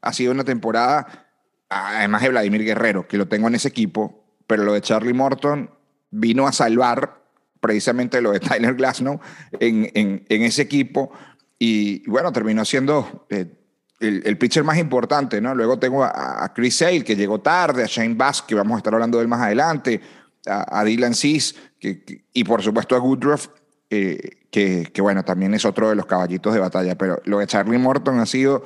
Ha 0.00 0.12
sido 0.12 0.32
una 0.32 0.44
temporada, 0.44 1.06
además 1.68 2.22
de 2.22 2.30
Vladimir 2.30 2.64
Guerrero, 2.64 3.06
que 3.06 3.18
lo 3.18 3.28
tengo 3.28 3.48
en 3.48 3.54
ese 3.54 3.68
equipo, 3.68 4.24
pero 4.46 4.64
lo 4.64 4.72
de 4.72 4.80
Charlie 4.80 5.12
Morton 5.12 5.70
vino 6.10 6.46
a 6.46 6.52
salvar 6.52 7.20
precisamente 7.60 8.20
lo 8.20 8.32
de 8.32 8.40
Tyler 8.40 8.74
Glasnow 8.74 9.20
en, 9.58 9.90
en, 9.94 10.42
ese 10.42 10.62
equipo 10.62 11.12
y, 11.58 12.08
bueno, 12.08 12.32
terminó 12.32 12.64
siendo 12.64 13.26
eh, 13.28 13.46
el, 14.00 14.38
pitcher 14.38 14.64
más 14.64 14.78
importante, 14.78 15.40
¿no? 15.40 15.54
Luego 15.54 15.78
tengo 15.78 16.02
a, 16.04 16.50
Chris 16.54 16.78
Sale, 16.78 17.04
que 17.04 17.16
llegó 17.16 17.40
tarde, 17.40 17.84
a 17.84 17.86
Shane 17.86 18.14
Bass, 18.14 18.42
que 18.42 18.54
vamos 18.54 18.76
a 18.76 18.78
estar 18.78 18.94
hablando 18.94 19.18
de 19.18 19.22
él 19.22 19.28
más 19.28 19.42
adelante, 19.42 20.00
a, 20.46 20.82
Dylan 20.84 21.12
que, 21.78 22.24
y 22.32 22.44
por 22.44 22.62
supuesto 22.62 22.96
a 22.96 23.00
Woodruff, 23.00 23.48
eh, 23.90 24.46
que, 24.50 24.90
que, 24.92 25.02
bueno, 25.02 25.22
también 25.22 25.52
es 25.52 25.66
otro 25.66 25.90
de 25.90 25.96
los 25.96 26.06
caballitos 26.06 26.54
de 26.54 26.60
batalla, 26.60 26.96
pero 26.96 27.20
lo 27.24 27.40
de 27.40 27.46
Charlie 27.46 27.78
Morton 27.78 28.20
ha 28.20 28.26
sido 28.26 28.64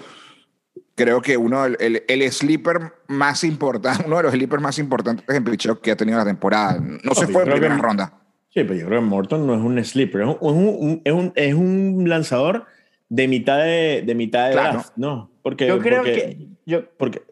creo 0.94 1.20
que 1.20 1.36
uno, 1.36 1.64
el, 1.64 2.02
el, 2.06 2.32
sleeper 2.32 2.92
más 3.08 3.44
importante, 3.44 4.04
uno 4.06 4.18
de 4.18 4.22
los 4.24 4.32
sleepers 4.32 4.62
más 4.62 4.78
importantes 4.78 5.24
en 5.28 5.44
pitcher 5.44 5.76
que 5.78 5.90
ha 5.90 5.96
tenido 5.96 6.18
la 6.18 6.24
temporada. 6.24 6.80
No, 6.80 7.14
se 7.14 7.26
fue 7.26 7.42
en 7.42 7.50
primera 7.50 7.76
ronda. 7.76 8.12
Sí, 8.50 8.62
pero 8.62 8.74
yo 8.74 8.86
creo 8.86 9.00
que 9.00 9.06
Morton 9.06 9.46
no 9.46 9.54
es 9.54 9.60
un 9.60 9.84
sleeper, 9.84 10.22
es 10.22 10.28
un, 10.40 11.02
es 11.04 11.12
un, 11.12 11.32
es 11.34 11.54
un, 11.54 12.08
lanzador 12.08 12.66
de 13.08 13.26
mitad 13.26 13.58
de, 13.58 14.04
de 14.06 14.14
mitad 14.14 14.46
de 14.46 14.52
claro. 14.52 14.82
¿no? 14.96 15.30
Porque, 15.42 15.66
yo 15.66 15.80
creo 15.80 16.04
que 16.04 16.48
yo, 16.64 16.88
porque, 16.96 17.22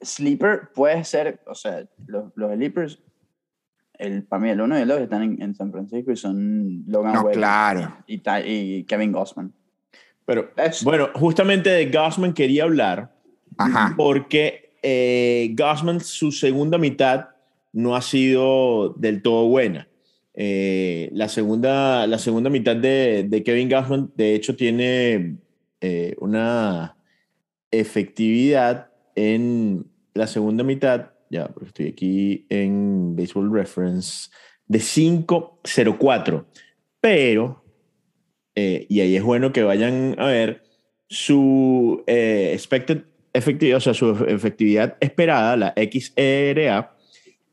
sleeper 0.00 0.70
puede 0.74 1.04
ser, 1.04 1.40
o 1.46 1.54
sea, 1.54 1.84
los, 2.06 2.32
los 2.34 2.52
sleepers, 2.52 3.00
el, 3.94 4.24
para 4.24 4.42
mí 4.42 4.50
el 4.50 4.60
uno 4.60 4.76
y 4.76 4.82
el 4.82 4.88
dos 4.88 5.00
están 5.00 5.22
en, 5.22 5.40
en 5.40 5.54
San 5.54 5.70
Francisco 5.70 6.10
y 6.10 6.16
son 6.16 6.82
Logan 6.88 7.14
no, 7.14 7.30
claro. 7.30 7.96
y, 8.06 8.20
y 8.44 8.84
Kevin 8.84 9.12
Gossman. 9.12 9.54
Pero 10.24 10.50
bueno, 10.84 11.10
justamente 11.14 11.70
de 11.70 11.90
Gossman 11.90 12.32
quería 12.32 12.64
hablar 12.64 13.12
porque 13.96 14.72
eh, 14.82 15.54
Gossman 15.56 16.00
su 16.00 16.32
segunda 16.32 16.78
mitad 16.78 17.28
no 17.72 17.96
ha 17.96 18.02
sido 18.02 18.90
del 18.90 19.22
todo 19.22 19.48
buena. 19.48 19.88
Eh, 20.34 21.10
la, 21.12 21.28
segunda, 21.28 22.06
la 22.06 22.18
segunda 22.18 22.50
mitad 22.50 22.76
de, 22.76 23.26
de 23.28 23.42
Kevin 23.42 23.68
Gossman, 23.68 24.12
de 24.16 24.34
hecho, 24.34 24.56
tiene 24.56 25.36
eh, 25.80 26.14
una 26.20 26.96
efectividad 27.70 28.90
en 29.14 29.86
la 30.14 30.26
segunda 30.26 30.64
mitad, 30.64 31.10
ya, 31.30 31.48
porque 31.48 31.68
estoy 31.68 31.88
aquí 31.88 32.46
en 32.48 33.16
Baseball 33.16 33.52
Reference, 33.52 34.30
de 34.66 34.78
5.04. 34.78 36.44
Pero 37.00 37.61
eh, 38.54 38.86
y 38.88 39.00
ahí 39.00 39.16
es 39.16 39.22
bueno 39.22 39.52
que 39.52 39.62
vayan 39.62 40.14
a 40.18 40.26
ver 40.26 40.62
su 41.08 42.02
eh, 42.06 42.50
expected 42.52 43.02
efectividad, 43.32 43.78
o 43.78 43.80
sea, 43.80 43.94
su 43.94 44.10
efectividad 44.28 44.96
esperada, 45.00 45.56
la 45.56 45.74
XERA, 45.76 46.94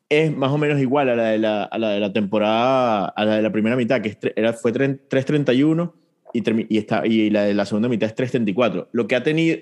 es 0.10 0.36
más 0.36 0.52
o 0.52 0.58
menos 0.58 0.80
igual 0.82 1.10
a 1.10 1.16
la 1.16 1.24
de 1.30 1.38
la, 1.38 1.64
a 1.64 1.78
la, 1.78 1.90
de 1.92 2.00
la 2.00 2.12
temporada, 2.12 3.06
a 3.06 3.26
la 3.26 3.36
de 3.36 3.42
la 3.42 3.52
primera 3.52 3.76
mitad, 3.76 4.02
que 4.02 4.18
era, 4.36 4.54
fue 4.54 4.74
3.31 4.74 5.94
y, 6.34 6.76
y, 6.76 6.78
está, 6.78 7.06
y 7.06 7.30
la 7.30 7.44
de 7.44 7.54
la 7.54 7.66
segunda 7.66 7.88
mitad 7.88 8.10
es 8.10 8.16
3.34. 8.16 8.88
Lo 8.92 9.08
que 9.08 9.16
ha 9.16 9.24
tenido, 9.24 9.60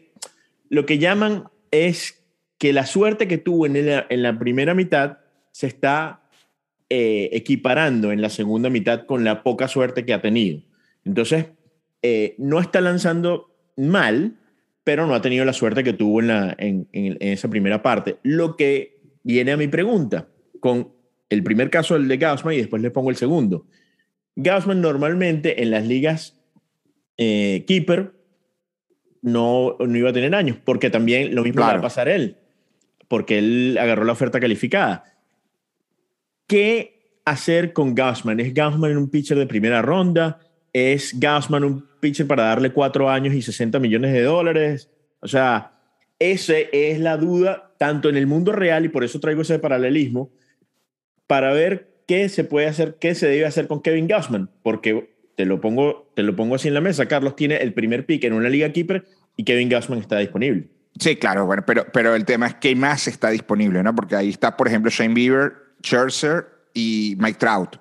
lo 0.69 0.85
que 0.85 0.97
llaman 0.97 1.49
es 1.71 2.23
que 2.57 2.73
la 2.73 2.85
suerte 2.85 3.27
que 3.27 3.37
tuvo 3.37 3.65
en 3.65 3.85
la, 3.85 4.05
en 4.09 4.23
la 4.23 4.39
primera 4.39 4.73
mitad 4.73 5.17
se 5.51 5.67
está 5.67 6.21
eh, 6.89 7.29
equiparando 7.33 8.11
en 8.11 8.21
la 8.21 8.29
segunda 8.29 8.69
mitad 8.69 9.05
con 9.05 9.23
la 9.23 9.43
poca 9.43 9.67
suerte 9.67 10.05
que 10.05 10.13
ha 10.13 10.21
tenido. 10.21 10.61
Entonces, 11.07 11.47
eh, 12.01 12.35
no 12.37 12.59
está 12.59 12.81
lanzando 12.81 13.55
mal, 13.77 14.37
pero 14.83 15.07
no 15.07 15.15
ha 15.15 15.21
tenido 15.21 15.45
la 15.45 15.53
suerte 15.53 15.83
que 15.83 15.93
tuvo 15.93 16.19
en, 16.19 16.27
la, 16.27 16.55
en, 16.57 16.87
en, 16.91 17.17
esa 17.19 17.49
primera 17.49 17.81
parte. 17.81 18.17
Lo 18.23 18.55
que 18.55 18.99
viene 19.23 19.53
a 19.53 19.57
mi 19.57 19.67
pregunta, 19.67 20.27
con 20.59 20.93
el 21.29 21.43
primer 21.43 21.69
caso, 21.69 21.95
el 21.95 22.07
de 22.07 22.17
Gaussman, 22.17 22.53
y 22.53 22.57
después 22.57 22.81
le 22.81 22.91
pongo 22.91 23.09
el 23.09 23.15
segundo. 23.15 23.65
Gaussman 24.35 24.81
normalmente 24.81 25.63
en 25.63 25.71
las 25.71 25.87
ligas 25.87 26.39
eh, 27.17 27.63
keeper 27.67 28.13
no, 29.21 29.75
no 29.79 29.97
iba 29.97 30.09
a 30.09 30.13
tener 30.13 30.35
años, 30.35 30.57
porque 30.63 30.89
también 30.89 31.33
lo 31.33 31.43
mismo 31.43 31.61
va 31.61 31.71
a 31.71 31.81
pasar 31.81 32.07
él, 32.07 32.37
porque 33.07 33.39
él 33.39 33.77
agarró 33.79 34.03
la 34.03 34.13
oferta 34.13 34.39
calificada. 34.39 35.05
¿Qué 36.47 37.19
hacer 37.25 37.73
con 37.73 37.95
Gaussman? 37.95 38.39
¿Es 38.39 38.53
Gaussman 38.53 38.95
un 38.95 39.09
pitcher 39.09 39.37
de 39.37 39.47
primera 39.47 39.81
ronda? 39.81 40.39
¿Es 40.73 41.19
Gaussman 41.19 41.63
un 41.63 41.87
pitcher 41.99 42.27
para 42.27 42.43
darle 42.43 42.71
cuatro 42.71 43.09
años 43.09 43.33
y 43.33 43.41
60 43.41 43.79
millones 43.79 44.13
de 44.13 44.21
dólares? 44.23 44.89
O 45.19 45.27
sea, 45.27 45.79
esa 46.19 46.57
es 46.57 46.99
la 46.99 47.17
duda 47.17 47.71
tanto 47.77 48.09
en 48.09 48.17
el 48.17 48.27
mundo 48.27 48.51
real 48.51 48.85
y 48.85 48.89
por 48.89 49.03
eso 49.03 49.19
traigo 49.19 49.41
ese 49.41 49.59
paralelismo 49.59 50.31
para 51.27 51.51
ver 51.51 51.89
qué 52.07 52.29
se 52.29 52.43
puede 52.43 52.67
hacer, 52.67 52.97
qué 52.99 53.15
se 53.15 53.27
debe 53.27 53.45
hacer 53.45 53.67
con 53.67 53.81
Kevin 53.81 54.07
Gaussman, 54.07 54.49
porque 54.63 55.15
te 55.35 55.45
lo 55.45 55.61
pongo, 55.61 56.11
te 56.15 56.23
lo 56.23 56.35
pongo 56.35 56.55
así 56.55 56.67
en 56.67 56.73
la 56.73 56.81
mesa. 56.81 57.07
Carlos 57.07 57.35
tiene 57.35 57.57
el 57.57 57.73
primer 57.73 58.05
pick 58.05 58.23
en 58.23 58.33
una 58.33 58.49
liga 58.49 58.71
keeper 58.71 59.05
y 59.35 59.43
Kevin 59.43 59.69
Gaussman 59.69 59.99
está 59.99 60.17
disponible. 60.17 60.67
Sí, 60.99 61.15
claro, 61.15 61.45
bueno, 61.45 61.63
pero, 61.65 61.85
pero 61.93 62.15
el 62.15 62.25
tema 62.25 62.47
es 62.47 62.55
que 62.55 62.75
más 62.75 63.07
está 63.07 63.29
disponible, 63.29 63.83
¿no? 63.83 63.93
Porque 63.93 64.15
ahí 64.15 64.29
está, 64.29 64.57
por 64.57 64.67
ejemplo, 64.67 64.89
Shane 64.89 65.13
Bieber, 65.13 65.53
Scherzer 65.83 66.47
y 66.73 67.15
Mike 67.19 67.37
Trout, 67.37 67.77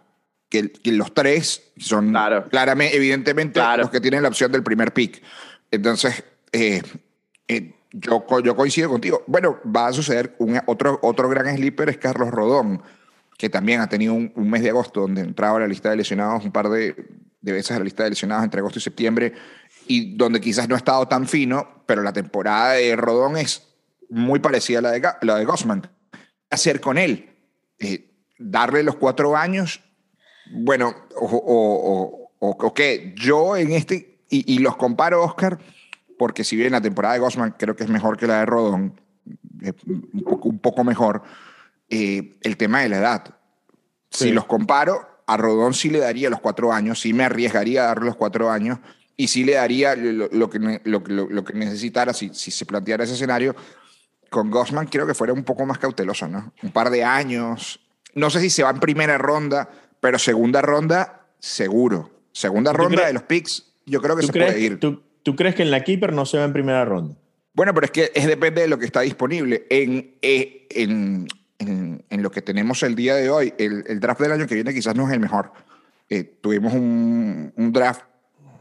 que, 0.49 0.71
los 0.85 1.13
tres 1.13 1.73
son 1.77 2.15
claramente, 2.51 2.97
evidentemente, 2.97 3.61
los 3.77 3.91
que 3.91 4.01
tienen 4.01 4.23
la 4.23 4.29
opción 4.29 4.53
del 4.53 4.63
primer 4.63 4.93
pick. 4.93 5.23
Entonces, 5.71 6.25
eh, 6.53 6.83
eh, 7.49 7.75
yo, 7.93 8.25
yo 8.43 8.57
coincido 8.57 8.89
contigo. 8.89 9.25
Bueno, 9.27 9.59
va 9.65 9.89
a 9.89 9.93
suceder 9.93 10.35
un, 10.39 10.61
otro, 10.67 10.99
otro 11.03 11.29
gran 11.29 11.55
sleeper 11.57 11.89
es 11.89 11.99
Carlos 11.99 12.31
Rodón, 12.31 12.83
que 13.37 13.49
también 13.49 13.81
ha 13.81 13.89
tenido 13.89 14.15
un, 14.15 14.33
mes 14.37 14.63
de 14.63 14.71
agosto 14.71 15.01
donde 15.03 15.23
entraba 15.23 15.59
a 15.59 15.61
la 15.61 15.69
lista 15.69 15.91
de 15.91 15.97
lesionados 15.97 16.45
un 16.45 16.53
par 16.53 16.69
de, 16.69 16.95
de 17.41 17.53
veces 17.53 17.73
a 17.73 17.79
la 17.79 17.85
lista 17.85 18.05
de 18.05 18.11
lesionados 18.11 18.45
entre 18.45 18.61
agosto 18.61 18.79
y 18.79 18.83
septiembre 18.83 19.35
y 19.87 20.17
donde 20.17 20.41
quizás 20.41 20.69
no 20.69 20.75
ha 20.75 20.79
estado 20.79 21.07
tan 21.07 21.27
fino, 21.29 21.83
pero 21.87 22.03
la 22.03 22.13
temporada 22.13 22.73
de 22.73 22.97
Rodón 22.97 23.37
es 23.37 23.67
muy 24.09 24.39
parecida 24.39 24.79
a 24.79 24.83
la 24.83 24.91
de, 24.93 25.03
la 25.23 25.37
de 25.37 25.45
Gossman. 25.45 25.83
¿Qué 25.83 26.19
hacer 26.51 26.81
con 26.81 26.99
él? 26.99 27.31
Eh, 27.79 28.11
¿Darle 28.39 28.83
los 28.83 28.97
cuatro 28.97 29.37
años? 29.37 29.83
Bueno, 30.53 30.95
o, 31.17 32.31
o, 32.39 32.75
qué. 32.75 33.15
Yo 33.17 33.57
en 33.57 33.73
este, 33.73 34.21
y, 34.29 34.59
los 34.59 34.77
comparo, 34.77 35.23
Oscar, 35.23 35.59
porque 36.19 36.45
si 36.45 36.57
bien 36.57 36.73
la 36.73 36.81
temporada 36.81 37.15
de 37.15 37.21
Gossman 37.21 37.55
creo 37.59 37.77
que 37.77 37.85
es 37.85 37.91
mejor 37.91 38.17
que 38.17 38.27
la 38.27 38.41
de 38.41 38.47
Rodón, 38.47 39.01
un 39.25 40.25
poco, 40.25 40.49
un 40.49 40.59
poco 40.59 40.85
mejor, 40.85 41.23
eh, 41.89 42.37
el 42.43 42.57
tema 42.57 42.81
de 42.81 42.89
la 42.89 42.99
edad. 42.99 43.35
Si 44.11 44.33
los 44.33 44.47
comparo, 44.47 45.07
a 45.27 45.37
Rodón 45.37 45.75
sí 45.75 45.91
le 45.91 45.99
daría 45.99 46.31
los 46.31 46.41
cuatro 46.41 46.73
años, 46.73 47.01
sí 47.01 47.13
me 47.13 47.25
arriesgaría 47.25 47.85
a 47.85 47.87
darle 47.89 48.07
los 48.07 48.17
cuatro 48.17 48.51
años 48.51 48.79
y 49.17 49.29
sí 49.29 49.45
le 49.45 49.55
daría 49.55 49.97
lo, 49.97 50.51
que, 50.51 50.81
lo, 50.85 51.01
lo, 51.01 51.45
que 51.45 51.53
necesitara 51.55 52.13
si, 52.13 52.31
si, 52.33 52.51
se 52.51 52.67
planteara 52.67 53.05
ese 53.05 53.15
escenario. 53.15 53.57
Con 54.31 54.51
Gossman 54.51 54.87
creo 54.87 55.07
que 55.07 55.15
fuera 55.15 55.33
un 55.33 55.45
poco 55.45 55.65
más 55.67 55.79
cauteloso, 55.79 56.29
¿no? 56.29 56.53
Un 56.63 56.71
par 56.71 56.91
de 56.91 57.05
años. 57.05 57.81
No 58.15 58.31
sé 58.31 58.41
si 58.41 58.51
se 58.51 58.63
va 58.63 58.71
en 58.71 58.81
primera 58.81 59.19
ronda, 59.19 59.69
pero 60.01 60.19
segunda 60.19 60.63
ronda, 60.63 61.27
seguro. 61.39 62.11
Segunda 62.33 62.73
ronda 62.73 63.07
de 63.07 63.13
los 63.13 63.23
picks, 63.23 63.73
yo 63.87 64.03
creo 64.03 64.17
que 64.17 64.23
se 64.25 64.33
puede 64.33 64.61
ir. 64.61 64.79
¿tú, 64.79 65.03
¿tú, 65.23 65.37
crees 65.37 65.55
que 65.55 65.63
en 65.63 65.71
la 65.71 65.83
Keeper 65.83 66.13
no 66.13 66.27
se 66.27 66.39
va 66.39 66.45
en 66.45 66.53
primera 66.53 66.85
ronda? 66.85 67.17
Bueno, 67.55 67.73
pero 67.73 67.87
es 67.87 67.91
que 67.91 68.13
es 68.15 68.27
depende 68.27 68.61
de 68.61 68.69
lo 68.69 68.79
que 68.79 68.85
está 68.85 69.01
disponible. 69.01 69.67
En, 69.71 70.17
eh, 70.21 70.67
en, 70.71 71.27
en, 71.59 72.05
en 72.11 72.23
lo 72.23 72.31
que 72.31 72.43
tenemos 72.43 72.83
el 72.83 72.95
día 72.95 73.15
de 73.15 73.31
hoy, 73.31 73.55
el, 73.57 73.85
el, 73.87 73.99
draft 74.01 74.21
del 74.21 74.33
año 74.33 74.47
que 74.47 74.55
viene 74.55 74.75
quizás 74.75 74.95
no 74.95 75.07
es 75.07 75.15
el 75.15 75.21
mejor. 75.21 75.53
Eh, 76.11 76.25
tuvimos 76.41 76.75
un, 76.75 77.53
un 77.57 77.73
draft 77.73 78.03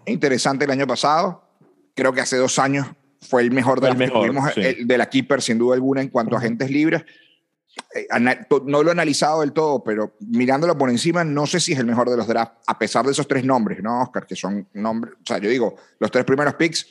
interesante 0.06 0.66
el 0.66 0.72
año 0.72 0.88
pasado. 0.88 1.44
Creo 1.94 2.14
que 2.14 2.22
hace 2.22 2.38
dos 2.38 2.58
años 2.60 2.88
fue 3.20 3.42
el 3.42 3.52
mejor 3.52 3.82
de, 3.82 4.86
de 4.86 4.98
la 4.98 5.10
Keeper, 5.10 5.42
sin 5.42 5.58
duda 5.58 5.76
alguna, 5.76 6.02
en 6.02 6.10
cuanto 6.10 6.36
a 6.36 6.40
agentes 6.40 6.70
libres. 6.70 7.04
Eh, 7.96 8.08
no 8.66 8.84
lo 8.84 8.90
he 8.90 8.92
analizado 8.92 9.40
del 9.40 9.54
todo, 9.54 9.82
pero 9.82 10.18
mirándolo 10.20 10.78
por 10.78 10.90
encima, 10.90 11.24
no 11.24 11.48
sé 11.48 11.62
si 11.62 11.72
es 11.72 11.80
el 11.80 11.86
mejor 11.86 12.10
de 12.10 12.18
los 12.18 12.28
drafts, 12.28 12.58
a 12.68 12.78
pesar 12.78 13.06
de 13.06 13.14
esos 13.14 13.26
tres 13.26 13.46
nombres, 13.46 13.82
¿no, 13.82 14.02
Oscar? 14.02 14.28
Que 14.28 14.36
son 14.36 14.68
nombres, 14.74 15.14
o 15.14 15.26
sea, 15.26 15.38
yo 15.38 15.50
digo, 15.50 15.78
los 16.00 16.12
tres 16.12 16.26
primeros 16.26 16.56
picks, 16.56 16.88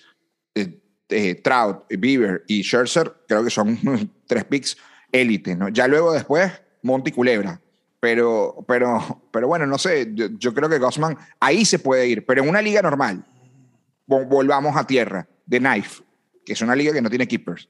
eh, 0.55 0.81
eh, 1.11 1.35
Trout, 1.43 1.85
Bieber 1.91 2.43
y 2.49 2.63
Scherzer, 2.63 3.13
creo 3.29 3.45
que 3.45 3.51
son 3.51 3.79
tres 4.27 4.45
picks 4.45 4.79
élite, 5.13 5.55
¿no? 5.55 5.69
Ya 5.69 5.87
luego 5.87 6.15
después, 6.15 6.51
Monty 6.83 7.13
Culebra. 7.13 7.61
Pero, 8.01 8.65
pero, 8.67 9.23
pero 9.31 9.47
bueno, 9.47 9.67
no 9.67 9.79
sé, 9.79 10.11
yo, 10.15 10.55
creo 10.55 10.69
que 10.69 10.79
Gossman 10.79 11.17
ahí 11.41 11.65
se 11.65 11.79
puede 11.79 12.07
ir, 12.07 12.25
pero 12.25 12.43
en 12.43 12.49
una 12.49 12.61
liga 12.61 12.83
normal, 12.83 13.25
volvamos 14.07 14.77
a 14.77 14.87
tierra, 14.87 15.27
de 15.47 15.59
Knife, 15.59 16.03
que 16.45 16.55
es 16.55 16.61
una 16.63 16.75
liga 16.75 16.93
que 16.93 17.01
no 17.01 17.09
tiene 17.11 17.27
keepers. 17.27 17.69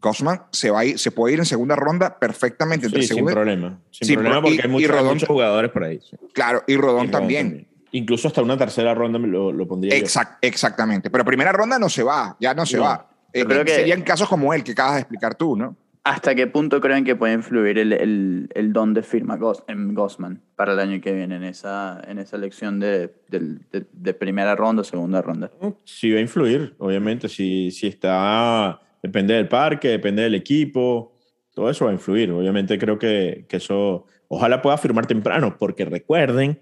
Gossman 0.00 0.42
se, 0.52 0.70
va 0.70 0.82
se 0.96 1.10
puede 1.10 1.34
ir 1.34 1.40
en 1.40 1.46
segunda 1.46 1.74
ronda 1.74 2.18
perfectamente. 2.18 2.88
Sí, 2.88 3.02
sin 3.02 3.26
problema. 3.26 3.80
Sin 3.90 4.14
problema 4.14 4.42
porque 4.42 4.60
hay 4.62 4.68
muchos, 4.68 5.28
jugadores 5.28 5.70
por 5.70 5.84
ahí. 5.84 6.00
Claro, 6.32 6.62
y 6.66 6.76
Rodón, 6.76 7.10
también. 7.10 7.66
Incluso 7.90 8.28
hasta 8.28 8.42
una 8.42 8.56
tercera 8.56 8.94
ronda 8.94 9.18
lo, 9.18 9.50
lo 9.50 9.66
pondría 9.66 9.94
Exactamente. 10.42 11.10
Pero 11.10 11.24
primera 11.24 11.52
ronda 11.52 11.78
no 11.78 11.88
se 11.88 12.02
va, 12.02 12.36
ya 12.38 12.54
no 12.54 12.66
se 12.66 12.78
va. 12.78 13.08
Eh, 13.32 13.44
que 13.46 13.70
serían 13.70 14.02
casos 14.02 14.28
como 14.28 14.52
el 14.54 14.64
que 14.64 14.72
acabas 14.72 14.94
de 14.94 15.00
explicar 15.00 15.34
tú, 15.34 15.56
¿no? 15.56 15.76
¿Hasta 16.04 16.34
qué 16.34 16.46
punto 16.46 16.80
creen 16.80 17.04
que 17.04 17.16
puede 17.16 17.34
influir 17.34 17.78
el, 17.78 17.92
el, 17.92 18.48
el 18.54 18.72
don 18.72 18.94
de 18.94 19.02
firma 19.02 19.38
en 19.66 19.94
Gossman 19.94 20.40
para 20.56 20.72
el 20.72 20.78
año 20.78 21.00
que 21.02 21.12
viene 21.12 21.36
en 21.36 21.44
esa, 21.44 22.00
en 22.06 22.18
esa 22.18 22.36
elección 22.36 22.80
de, 22.80 23.12
de, 23.28 23.58
de, 23.92 24.14
primera 24.14 24.56
ronda 24.56 24.80
o 24.80 24.84
segunda 24.84 25.20
ronda? 25.20 25.50
Sí 25.84 26.10
va 26.10 26.18
a 26.18 26.22
influir, 26.22 26.74
obviamente. 26.78 27.28
Si, 27.28 27.70
si 27.70 27.88
está, 27.88 28.80
depende 29.02 29.34
del 29.34 29.48
parque, 29.48 29.88
depende 29.88 30.22
del 30.22 30.34
equipo, 30.34 31.12
todo 31.54 31.70
eso 31.70 31.84
va 31.84 31.90
a 31.90 31.94
influir. 31.94 32.30
Obviamente 32.30 32.78
creo 32.78 32.98
que, 32.98 33.46
que 33.48 33.56
eso, 33.56 34.06
ojalá 34.28 34.62
pueda 34.62 34.78
firmar 34.78 35.06
temprano, 35.06 35.56
porque 35.58 35.84
recuerden 35.84 36.58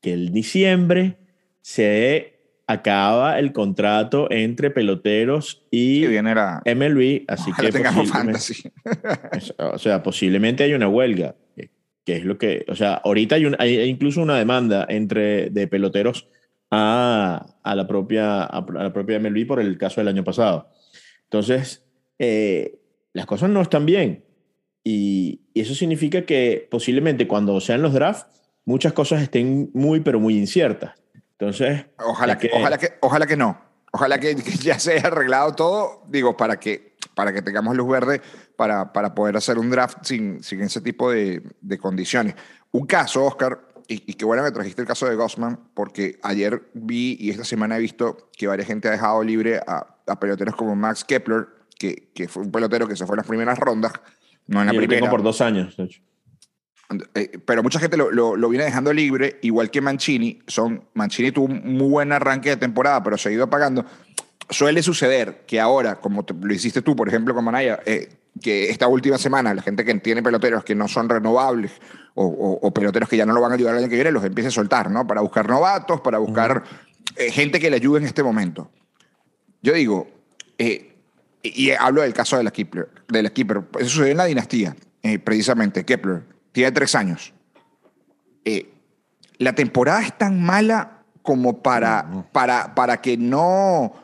que 0.00 0.12
el 0.12 0.32
diciembre 0.32 1.16
se 1.60 2.34
acaba 2.66 3.38
el 3.38 3.52
contrato 3.52 4.30
entre 4.30 4.70
peloteros 4.70 5.66
y 5.70 6.06
MLB, 6.06 7.24
así 7.28 7.52
que 7.52 7.70
tengamos 7.70 8.10
fantasy. 8.10 8.70
o 9.58 9.78
sea, 9.78 10.02
posiblemente 10.02 10.64
hay 10.64 10.74
una 10.74 10.88
huelga, 10.88 11.34
que 12.04 12.16
es 12.16 12.24
lo 12.24 12.38
que, 12.38 12.64
o 12.68 12.74
sea, 12.74 12.94
ahorita 12.94 13.36
hay, 13.36 13.46
hay 13.58 13.88
incluso 13.88 14.22
una 14.22 14.38
demanda 14.38 14.86
entre 14.88 15.50
de 15.50 15.68
peloteros 15.68 16.28
a, 16.70 17.46
a, 17.62 17.74
la 17.74 17.86
propia, 17.86 18.42
a 18.44 18.64
la 18.72 18.92
propia 18.92 19.18
MLB 19.18 19.46
por 19.46 19.60
el 19.60 19.78
caso 19.78 20.00
del 20.00 20.08
año 20.08 20.24
pasado. 20.24 20.68
Entonces, 21.34 21.82
eh, 22.20 22.80
las 23.12 23.26
cosas 23.26 23.50
no 23.50 23.60
están 23.60 23.86
bien 23.86 24.24
y, 24.84 25.40
y 25.52 25.62
eso 25.62 25.74
significa 25.74 26.24
que 26.24 26.68
posiblemente 26.70 27.26
cuando 27.26 27.60
sean 27.60 27.82
los 27.82 27.92
drafts, 27.92 28.26
muchas 28.64 28.92
cosas 28.92 29.20
estén 29.20 29.68
muy, 29.74 29.98
pero 29.98 30.20
muy 30.20 30.38
inciertas. 30.38 30.94
Entonces. 31.32 31.86
Ojalá 31.98 32.38
que, 32.38 32.50
ojalá 32.52 32.78
que, 32.78 32.92
ojalá 33.00 33.26
que 33.26 33.36
no. 33.36 33.60
Ojalá 33.92 34.20
que, 34.20 34.36
ya 34.62 34.78
se 34.78 34.92
haya 34.92 35.08
arreglado 35.08 35.56
todo, 35.56 36.04
digo, 36.06 36.36
para 36.36 36.60
que, 36.60 36.94
para 37.16 37.32
que 37.32 37.42
tengamos 37.42 37.76
luz 37.76 37.88
verde 37.88 38.20
para, 38.54 38.92
para 38.92 39.12
poder 39.16 39.36
hacer 39.36 39.58
un 39.58 39.70
draft 39.70 40.04
sin, 40.04 40.40
sin 40.40 40.62
ese 40.62 40.82
tipo 40.82 41.10
de, 41.10 41.42
de 41.60 41.78
condiciones. 41.78 42.36
Un 42.70 42.86
caso, 42.86 43.24
Oscar, 43.24 43.58
y, 43.88 44.08
y, 44.08 44.14
qué 44.14 44.24
bueno 44.24 44.44
que 44.44 44.52
trajiste 44.52 44.82
el 44.82 44.86
caso 44.86 45.06
de 45.06 45.16
Gossman, 45.16 45.58
porque 45.74 46.20
ayer 46.22 46.70
vi 46.74 47.16
y 47.18 47.30
esta 47.30 47.44
semana 47.44 47.76
he 47.76 47.80
visto 47.80 48.30
que 48.38 48.46
varias 48.46 48.68
gente 48.68 48.86
ha 48.86 48.92
dejado 48.92 49.24
libre 49.24 49.58
a, 49.66 49.93
a 50.06 50.18
peloteros 50.18 50.54
como 50.56 50.74
Max 50.76 51.04
Kepler, 51.04 51.46
que, 51.78 52.10
que, 52.14 52.28
fue 52.28 52.42
un 52.42 52.52
pelotero 52.52 52.86
que 52.86 52.96
se 52.96 53.06
fue 53.06 53.14
en 53.14 53.18
las 53.18 53.26
primeras 53.26 53.58
rondas, 53.58 53.92
no 54.46 54.60
en 54.60 54.66
la 54.66 54.72
primera. 54.72 55.10
por 55.10 55.22
dos 55.22 55.40
años, 55.40 55.76
de 55.76 55.84
hecho. 55.84 56.00
Eh, 57.14 57.38
pero 57.44 57.62
mucha 57.62 57.80
gente 57.80 57.96
lo, 57.96 58.10
lo, 58.10 58.48
viene 58.48 58.64
dejando 58.64 58.92
libre, 58.92 59.38
igual 59.42 59.70
que 59.70 59.80
Mancini. 59.80 60.40
Son, 60.46 60.84
Mancini 60.94 61.32
tuvo 61.32 61.46
un 61.46 61.76
muy 61.76 61.88
buen 61.88 62.12
arranque 62.12 62.50
de 62.50 62.56
temporada, 62.56 63.02
pero 63.02 63.16
se 63.16 63.28
ha 63.28 63.32
ido 63.32 63.44
apagando. 63.44 63.84
Suele 64.50 64.82
suceder 64.82 65.44
que 65.46 65.60
ahora, 65.60 65.96
como 65.96 66.24
lo 66.42 66.54
hiciste 66.54 66.82
tú, 66.82 66.94
por 66.94 67.08
ejemplo, 67.08 67.34
con 67.34 67.44
Manaya, 67.44 67.80
eh, 67.86 68.08
que 68.42 68.70
esta 68.70 68.88
última 68.88 69.16
semana 69.16 69.54
la 69.54 69.62
gente 69.62 69.84
que 69.84 69.94
tiene 69.94 70.22
peloteros 70.22 70.64
que 70.64 70.74
no 70.74 70.88
son 70.88 71.08
renovables 71.08 71.72
o, 72.16 72.72
peloteros 72.72 73.08
que 73.08 73.16
ya 73.16 73.26
no 73.26 73.32
lo 73.32 73.40
van 73.40 73.52
a 73.52 73.54
ayudar 73.54 73.74
el 73.74 73.80
año 73.80 73.88
que 73.88 73.94
viene 73.96 74.12
los 74.12 74.24
empiece 74.24 74.48
a 74.48 74.52
soltar, 74.52 74.90
¿no? 74.90 75.06
Para 75.06 75.20
buscar 75.20 75.48
novatos, 75.48 76.00
para 76.00 76.18
buscar 76.18 76.62
eh, 77.16 77.30
gente 77.30 77.58
que 77.58 77.70
le 77.70 77.76
ayude 77.76 77.98
en 77.98 78.06
este 78.06 78.22
momento. 78.22 78.70
Yo 79.64 79.72
digo, 79.72 80.06
eh, 80.58 80.94
y 81.42 81.70
hablo 81.70 82.02
del 82.02 82.12
caso 82.12 82.36
de 82.36 82.44
la 82.44 82.50
Kepler, 82.50 82.90
de 83.08 83.22
la 83.22 83.30
Kepler, 83.30 83.62
eso 83.78 83.88
sucedió 83.88 84.10
en 84.10 84.18
la 84.18 84.26
dinastía, 84.26 84.76
eh, 85.02 85.18
precisamente, 85.18 85.86
Kepler, 85.86 86.22
tiene 86.52 86.70
tres 86.70 86.94
años. 86.94 87.32
la 89.38 89.54
temporada 89.54 90.02
es 90.02 90.18
tan 90.18 90.42
mala 90.42 91.02
como 91.22 91.62
para, 91.62 92.28
para, 92.32 92.74
para 92.74 93.00
que 93.00 93.16
no 93.16 93.94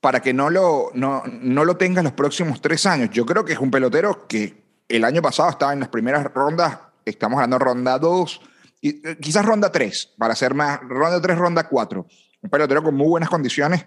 para 0.00 0.20
que 0.20 0.32
no 0.34 0.50
lo, 0.50 0.90
no, 0.94 1.22
no 1.26 1.64
lo 1.64 1.76
tenga 1.76 2.02
los 2.02 2.12
próximos 2.12 2.60
tres 2.60 2.86
años. 2.86 3.10
Yo 3.10 3.24
creo 3.24 3.44
que 3.44 3.52
es 3.52 3.58
un 3.58 3.70
pelotero 3.70 4.26
que 4.26 4.62
el 4.88 5.04
año 5.04 5.22
pasado 5.22 5.50
estaba 5.50 5.72
en 5.72 5.80
las 5.80 5.88
primeras 5.88 6.24
rondas, 6.32 6.78
estamos 7.04 7.36
hablando 7.36 7.58
ronda 7.58 7.98
2, 7.98 8.40
y 8.80 9.06
eh, 9.06 9.16
quizás 9.20 9.44
ronda 9.44 9.70
3, 9.70 10.14
para 10.18 10.34
ser 10.34 10.54
más, 10.54 10.80
ronda 10.82 11.20
3, 11.20 11.38
ronda 11.38 11.68
4. 11.68 12.06
Un 12.40 12.50
pelotero 12.50 12.82
con 12.82 12.94
muy 12.94 13.08
buenas 13.08 13.28
condiciones, 13.28 13.86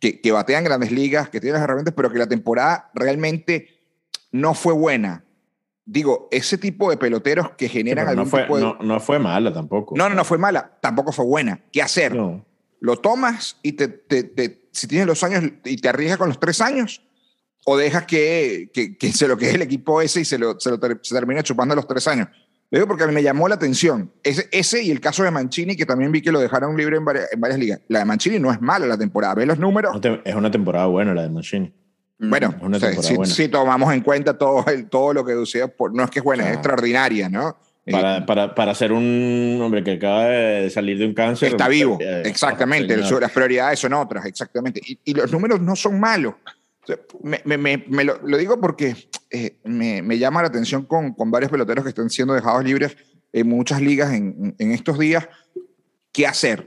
que, 0.00 0.20
que 0.20 0.32
batea 0.32 0.58
en 0.58 0.64
grandes 0.64 0.90
ligas, 0.90 1.28
que 1.28 1.40
tiene 1.40 1.54
las 1.54 1.62
herramientas, 1.62 1.94
pero 1.94 2.10
que 2.10 2.18
la 2.18 2.26
temporada 2.26 2.90
realmente 2.94 3.80
no 4.32 4.54
fue 4.54 4.72
buena. 4.72 5.24
Digo, 5.84 6.28
ese 6.30 6.58
tipo 6.58 6.90
de 6.90 6.96
peloteros 6.96 7.50
que 7.52 7.68
generan 7.68 8.08
algún 8.08 8.24
no 8.24 8.30
fue, 8.30 8.42
tipo 8.42 8.56
de... 8.56 8.62
no, 8.62 8.78
no, 8.80 9.00
fue 9.00 9.18
mala 9.18 9.52
tampoco. 9.52 9.96
No, 9.96 10.08
no, 10.08 10.14
no 10.14 10.24
fue 10.24 10.38
mala, 10.38 10.78
tampoco 10.80 11.12
fue 11.12 11.24
buena. 11.24 11.60
¿Qué 11.72 11.82
hacer? 11.82 12.16
¿Lo 12.80 12.96
tomas 12.96 13.58
y 13.62 13.72
te, 13.72 13.88
te, 13.88 14.22
te 14.22 14.68
si 14.72 14.86
tienes 14.86 15.06
los 15.06 15.22
años 15.22 15.44
y 15.64 15.76
te 15.76 15.88
arriesgas 15.88 16.18
con 16.18 16.28
los 16.28 16.40
tres 16.40 16.60
años, 16.60 17.02
o 17.66 17.76
dejas 17.76 18.06
que, 18.06 18.70
que, 18.72 18.96
que 18.96 19.12
se 19.12 19.28
lo 19.28 19.36
quede 19.36 19.56
el 19.56 19.62
equipo 19.62 20.00
ese 20.00 20.20
y 20.20 20.24
se, 20.24 20.38
lo, 20.38 20.58
se, 20.58 20.70
lo 20.70 20.78
se 21.02 21.14
termine 21.14 21.42
chupando 21.42 21.74
los 21.74 21.86
tres 21.86 22.06
años. 22.08 22.28
Lo 22.70 22.78
digo 22.78 22.86
porque 22.86 23.02
a 23.02 23.06
mí 23.08 23.12
me 23.12 23.22
llamó 23.22 23.48
la 23.48 23.56
atención. 23.56 24.12
Ese, 24.22 24.48
ese 24.52 24.82
y 24.82 24.90
el 24.90 25.00
caso 25.00 25.24
de 25.24 25.30
Mancini, 25.32 25.74
que 25.74 25.86
también 25.86 26.12
vi 26.12 26.22
que 26.22 26.30
lo 26.30 26.38
dejaron 26.38 26.76
libre 26.76 26.96
en 26.96 27.04
varias, 27.04 27.32
en 27.32 27.40
varias 27.40 27.58
ligas. 27.58 27.80
La 27.88 28.00
de 28.00 28.04
Mancini 28.04 28.38
no 28.38 28.52
es 28.52 28.60
mala 28.60 28.86
la 28.86 28.96
temporada. 28.96 29.34
¿Ves 29.34 29.48
los 29.48 29.58
números? 29.58 29.98
Es 30.24 30.34
una 30.34 30.50
temporada 30.50 30.86
buena 30.86 31.12
la 31.12 31.22
de 31.22 31.30
Mancini. 31.30 31.72
Bueno, 32.22 32.54
si, 33.24 33.48
tomamos 33.48 33.92
en 33.94 34.02
cuenta 34.02 34.36
todo, 34.36 34.66
el, 34.66 34.90
todo 34.90 35.14
lo 35.14 35.24
que 35.24 35.32
decía, 35.32 35.68
por, 35.68 35.94
no 35.94 36.04
es 36.04 36.10
que 36.10 36.18
es 36.18 36.24
buena, 36.24 36.46
es 36.48 36.54
extraordinaria, 36.54 37.30
¿no? 37.30 37.56
Para, 37.90 38.18
eh, 38.18 38.22
para, 38.22 38.54
para, 38.54 38.74
ser 38.74 38.92
un 38.92 39.58
hombre 39.62 39.82
que 39.82 39.92
acaba 39.92 40.26
de 40.26 40.68
salir 40.68 40.98
de 40.98 41.06
un 41.06 41.14
cáncer. 41.14 41.48
Está 41.48 41.66
vivo, 41.66 41.96
eh, 41.98 42.22
exactamente. 42.26 42.94
las 42.94 43.32
prioridades 43.32 43.78
son 43.78 43.94
otras, 43.94 44.26
exactamente. 44.26 44.82
Y, 44.86 44.98
y, 45.02 45.14
los 45.14 45.32
números 45.32 45.62
no 45.62 45.74
son 45.74 45.98
malos. 45.98 46.34
Me, 47.22 47.40
me, 47.44 47.84
me, 47.88 48.04
lo, 48.04 48.20
lo, 48.22 48.36
digo 48.36 48.60
porque 48.60 48.94
eh, 49.30 49.58
me, 49.64 50.18
llama 50.18 50.42
la 50.42 50.48
atención 50.48 50.84
con, 50.84 51.14
con, 51.14 51.30
varios 51.30 51.50
peloteros 51.50 51.84
que 51.84 51.90
están 51.90 52.10
siendo 52.10 52.34
dejados 52.34 52.64
libres 52.64 52.96
en 53.32 53.48
muchas 53.48 53.80
ligas 53.80 54.12
en, 54.12 54.54
en 54.58 54.72
estos 54.72 54.98
días. 54.98 55.28
¿Qué 56.12 56.26
hacer? 56.26 56.66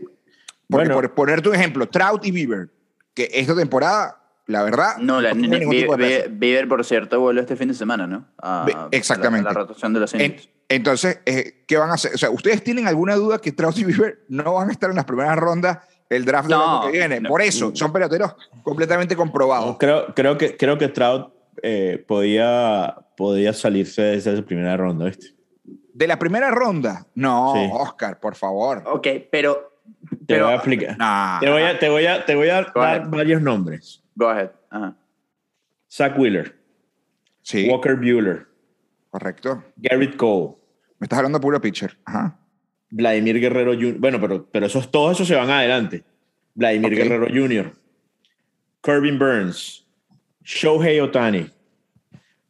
Porque, 0.70 0.88
bueno, 0.88 0.96
por 0.96 1.14
ponerte 1.14 1.50
un 1.50 1.56
ejemplo, 1.56 1.88
Trout 1.88 2.26
y 2.26 2.32
Bieber, 2.32 2.70
que 3.14 3.30
esta 3.34 3.56
temporada 3.56 4.24
la 4.46 4.64
verdad. 4.64 4.98
No, 4.98 5.22
la, 5.22 5.34
no 5.34 5.70
Bieber, 5.70 6.68
por 6.68 6.84
cierto, 6.84 7.20
vuelve 7.20 7.42
este 7.42 7.56
fin 7.56 7.70
de 7.70 7.74
semana, 7.74 8.08
¿no? 8.08 8.28
exactamente. 8.92 9.46
La, 9.46 9.54
rotación 9.54 9.94
de 9.94 10.00
los 10.00 10.14
indios. 10.14 10.50
Entonces, 10.70 11.20
eh, 11.26 11.64
¿qué 11.68 11.78
van 11.78 11.92
a 11.92 11.94
hacer? 11.94 12.14
O 12.16 12.18
sea, 12.18 12.30
¿ustedes 12.30 12.64
tienen 12.64 12.88
alguna 12.88 13.16
duda 13.16 13.40
que 13.40 13.52
Trout 13.52 13.78
y 13.78 13.84
Bieber 13.84 14.26
no 14.28 14.56
van 14.56 14.70
a 14.70 14.72
estar 14.72 14.90
en 14.90 14.96
las 14.96 15.06
primeras 15.06 15.38
rondas 15.38 15.80
del 16.10 16.26
draft 16.26 16.50
del 16.50 16.58
año 16.60 16.82
que 16.86 16.92
viene? 16.92 17.22
Por 17.22 17.42
eso, 17.42 17.72
son 17.76 17.92
peloteros 17.92 18.36
completamente 18.64 19.16
comprobados. 19.16 19.78
creo, 19.78 20.14
creo, 20.14 20.38
que, 20.38 20.58
creo 20.58 20.78
que 20.78 20.88
Trout 20.90 21.34
eh, 21.62 22.04
podía, 22.08 22.96
podía 23.16 23.54
salirse 23.54 24.02
de 24.02 24.16
esa 24.16 24.42
primera 24.42 24.78
ronda, 24.78 25.06
¿viste? 25.06 25.34
¿De 25.94 26.08
la 26.08 26.18
primera 26.18 26.50
ronda? 26.50 27.06
No, 27.16 27.54
Oscar, 27.74 28.20
por 28.20 28.36
favor. 28.36 28.84
Ok, 28.86 29.08
pero... 29.32 29.72
Te 30.26 30.42
voy 30.42 30.52
a 30.52 30.56
explicar. 30.56 30.98
Te, 31.40 31.50
voy 31.50 31.62
a, 31.62 31.78
te, 31.80 31.90
voy 31.90 32.06
a, 32.06 32.26
te 32.26 32.36
voy 32.36 32.50
a 32.50 32.64
dar 32.74 33.10
varios 33.10 33.42
nombres. 33.42 34.02
Go 34.16 34.30
ahead. 34.30 34.50
Zach 35.92 36.18
Wheeler. 36.18 36.58
Sí. 37.42 37.70
Walker 37.70 37.96
Bueller. 37.96 38.48
Correcto. 39.12 39.64
Garrett 39.76 40.16
Cole. 40.16 40.56
Me 40.98 41.06
estás 41.06 41.20
hablando 41.20 41.40
puro 41.40 41.60
pitcher. 41.62 41.98
Ajá. 42.06 42.40
Vladimir 42.96 43.40
Guerrero 43.40 43.74
Jr. 43.74 43.96
Bueno, 43.98 44.22
pero, 44.22 44.46
pero 44.52 44.68
esos, 44.68 44.92
todos 44.92 45.14
esos 45.14 45.28
se 45.28 45.36
van 45.36 45.50
adelante. 45.50 46.04
Vladimir 46.54 46.96
Guerrero 46.96 47.28
Jr. 47.28 47.74
Corbin 48.82 49.18
Burns. 49.18 49.84
Shohei 50.44 51.00
Otani. 51.00 51.50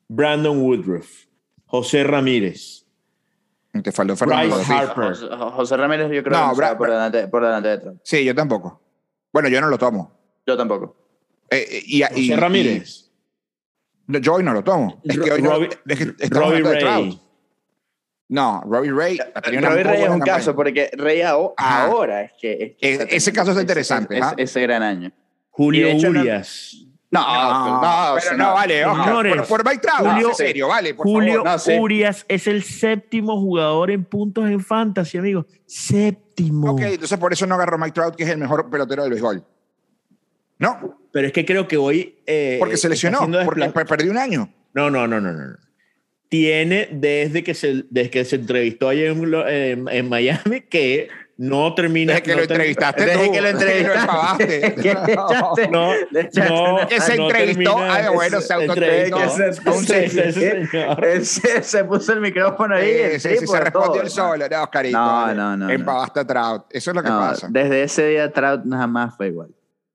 Brandon 0.09 0.59
Woodruff. 0.59 1.27
José 1.65 2.03
Ramírez. 2.03 2.85
Te 3.81 3.91
faltó 3.93 4.17
Fernando. 4.17 4.55
Bryce 4.57 4.73
Harper. 4.73 5.15
José, 5.15 5.77
Ramírez 5.77 6.11
yo 6.11 6.23
creo 6.23 6.37
no, 6.37 6.53
que 6.53 6.61
no 6.61 6.77
por, 6.77 6.89
delante, 6.89 7.27
por 7.27 7.43
delante 7.43 7.69
de 7.69 7.77
Trump. 7.77 7.99
Sí, 8.03 8.23
yo 8.25 8.35
tampoco. 8.35 8.81
Bueno, 9.31 9.47
yo 9.47 9.61
no 9.61 9.67
lo 9.67 9.77
tomo. 9.77 10.11
Yo 10.45 10.57
tampoco. 10.57 10.95
Eh, 11.49 11.65
eh, 11.71 11.83
y, 11.85 12.01
José 12.01 12.35
Ramírez. 12.35 13.11
yo 14.07 14.33
hoy 14.33 14.43
no 14.43 14.53
lo 14.53 14.63
tomo. 14.63 15.01
Es 15.05 15.17
que 15.17 15.31
hoy 15.31 15.41
Robbie, 15.41 15.69
no, 15.85 16.39
Robbie 16.39 16.63
Ray. 16.63 17.22
No, 18.33 18.63
Robbie 18.65 18.91
Ray. 18.91 19.19
Robbie 19.61 19.83
Ray 19.83 20.01
es 20.01 20.09
un 20.09 20.19
caso, 20.19 20.55
porque 20.55 20.89
Ray 20.97 21.21
ahora 21.21 22.23
es 22.23 22.31
que. 22.33 22.75
ese 22.81 23.31
caso 23.31 23.51
es 23.51 23.59
interesante. 23.59 24.19
¿ah? 24.19 24.33
ese 24.35 24.59
gran 24.61 24.81
año. 24.81 25.11
Julio 25.51 25.95
Urias. 25.95 26.77
No, 27.11 27.21
no, 27.21 28.15
pero 28.19 28.37
no, 28.37 28.53
vale, 28.55 28.83
Oscar, 28.83 29.47
por, 29.47 29.63
Mike 29.63 29.81
Trout, 29.81 30.13
Julio, 30.13 30.29
en 30.29 30.35
serio, 30.35 30.67
vale, 30.67 30.95
por 30.95 31.05
Julio 31.05 31.43
favor. 31.43 31.81
Urias 31.81 32.25
es 32.27 32.47
el 32.47 32.63
séptimo 32.63 33.39
jugador 33.39 33.91
en 33.91 34.03
puntos 34.03 34.49
en 34.49 34.59
fantasy, 34.59 35.19
amigo. 35.19 35.45
Séptimo. 35.67 36.71
Ok, 36.71 36.81
entonces 36.81 37.19
por 37.19 37.31
eso 37.31 37.45
no 37.45 37.53
agarró 37.53 37.77
Mike 37.77 37.91
Trout, 37.91 38.15
que 38.15 38.23
es 38.23 38.29
el 38.31 38.39
mejor 38.39 38.67
pelotero 38.67 39.03
del 39.03 39.11
béisbol. 39.11 39.45
No. 40.57 40.97
Pero 41.11 41.27
es 41.27 41.33
que 41.33 41.45
creo 41.45 41.67
que 41.67 41.77
hoy. 41.77 42.17
Eh, 42.25 42.55
porque 42.57 42.77
se 42.77 42.89
lesionó, 42.89 43.29
porque 43.45 43.69
perdió 43.85 44.09
un 44.09 44.17
año. 44.17 44.51
No, 44.73 44.89
no, 44.89 45.07
no, 45.07 45.21
no, 45.21 45.31
no. 45.31 45.55
Tiene 46.33 46.89
desde 46.91 47.43
que 47.43 47.53
se, 47.53 47.85
desde 47.91 48.09
que 48.09 48.25
se 48.25 48.37
entrevistó 48.37 48.89
allá 48.89 49.05
en, 49.05 49.87
en, 49.87 50.09
Miami 50.09 50.61
que 50.61 51.07
no 51.37 51.75
termina. 51.75 52.13
Desde 52.13 52.23
que 52.23 52.35
lo 52.35 52.41
entrevistaste 52.41 53.05
Desde 53.05 53.31
que 53.31 53.39
lo 53.39 53.47
entrevistaste. 53.49 54.75
no, 55.71 55.93
no, 55.93 56.87
que 56.87 56.99
se 56.99 57.13
entrevistó. 57.13 57.77
Ay, 57.77 58.05
bueno, 58.11 58.41
se 58.41 58.51
autoentrevistó. 58.51 59.43
Se, 61.21 61.61
se, 61.63 61.85
puso 61.85 62.13
el 62.13 62.21
micrófono 62.21 62.77
ahí. 62.77 63.19
Sí, 63.19 63.37
se 63.45 63.59
respondió 63.59 64.01
el 64.01 64.09
solo. 64.09 64.49
No, 64.49 64.63
Oscarito. 64.63 64.97
No, 64.97 65.35
no, 65.35 65.55
no. 65.55 65.69
Empavaste 65.69 66.25
Trout. 66.25 66.63
Eso 66.71 66.89
es 66.89 66.95
lo 66.95 67.03
que 67.03 67.09
pasa. 67.09 67.47
Desde 67.51 67.83
ese 67.83 68.07
día 68.07 68.33
Trout 68.33 68.65
nada 68.65 68.87
más 68.87 69.15
fue 69.15 69.27
igual. 69.27 69.49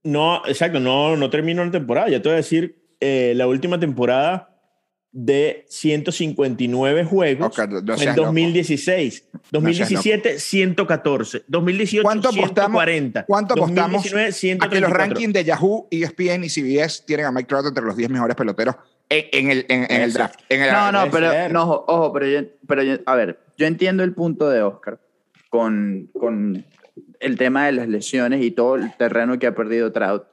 No, 0.04 0.46
exacto, 0.46 0.78
no, 0.78 1.16
no 1.16 1.30
terminó 1.30 1.64
la 1.64 1.72
temporada. 1.72 2.08
Ya 2.08 2.22
te 2.22 2.28
voy 2.28 2.34
a 2.34 2.36
decir, 2.36 2.80
eh, 3.00 3.32
la 3.34 3.48
última 3.48 3.80
temporada 3.80 4.47
de 5.10 5.64
159 5.68 7.04
juegos 7.04 7.58
en 7.58 8.14
2016. 8.14 9.28
2017, 9.50 10.38
114. 10.38 11.44
2018, 11.46 12.02
¿Cuánto 12.02 12.30
140. 12.30 13.24
¿Cuánto 13.24 13.54
apostamos 13.54 14.06
a 14.06 14.68
que 14.68 14.80
los 14.80 14.90
rankings 14.90 15.32
de 15.32 15.44
Yahoo, 15.44 15.88
ESPN 15.90 16.44
y 16.44 16.48
CBS 16.48 17.04
tienen 17.06 17.26
a 17.26 17.32
Mike 17.32 17.48
Trout 17.48 17.66
entre 17.66 17.84
los 17.84 17.96
10 17.96 18.10
mejores 18.10 18.36
peloteros 18.36 18.76
en, 19.08 19.50
el, 19.50 19.64
en, 19.68 19.90
el 19.90 20.12
draft? 20.12 20.40
no, 20.50 20.92
no, 20.92 21.10
pero, 21.10 21.48
no, 21.48 21.84
ojo, 21.86 22.12
pero, 22.12 22.26
yo, 22.26 22.40
pero 22.66 22.82
a 23.06 23.14
ver, 23.14 23.38
yo 23.56 23.66
entiendo 23.66 24.04
el 24.04 24.12
punto 24.12 24.50
de 24.50 24.62
Oscar 24.62 25.00
con, 25.48 26.10
con 26.12 26.66
el 27.20 27.38
tema 27.38 27.66
de 27.66 27.72
las 27.72 27.88
lesiones 27.88 28.44
y 28.44 28.50
todo 28.50 28.76
el 28.76 28.94
terreno 28.96 29.38
que 29.38 29.46
ha 29.46 29.54
perdido 29.54 29.90
Trout 29.92 30.24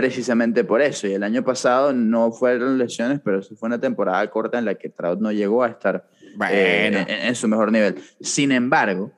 precisamente 0.00 0.64
por 0.64 0.80
eso. 0.80 1.06
Y 1.06 1.12
el 1.12 1.22
año 1.22 1.44
pasado 1.44 1.92
no 1.92 2.32
fueron 2.32 2.78
lesiones, 2.78 3.20
pero 3.22 3.42
sí 3.42 3.54
fue 3.54 3.66
una 3.66 3.78
temporada 3.78 4.28
corta 4.30 4.58
en 4.58 4.64
la 4.64 4.74
que 4.74 4.88
Trout 4.88 5.20
no 5.20 5.30
llegó 5.30 5.62
a 5.62 5.68
estar 5.68 6.08
eh, 6.50 7.04
en, 7.06 7.34
su 7.34 7.48
mejor 7.48 7.70
nivel. 7.70 7.96
Sin 8.18 8.50
embargo, 8.50 9.12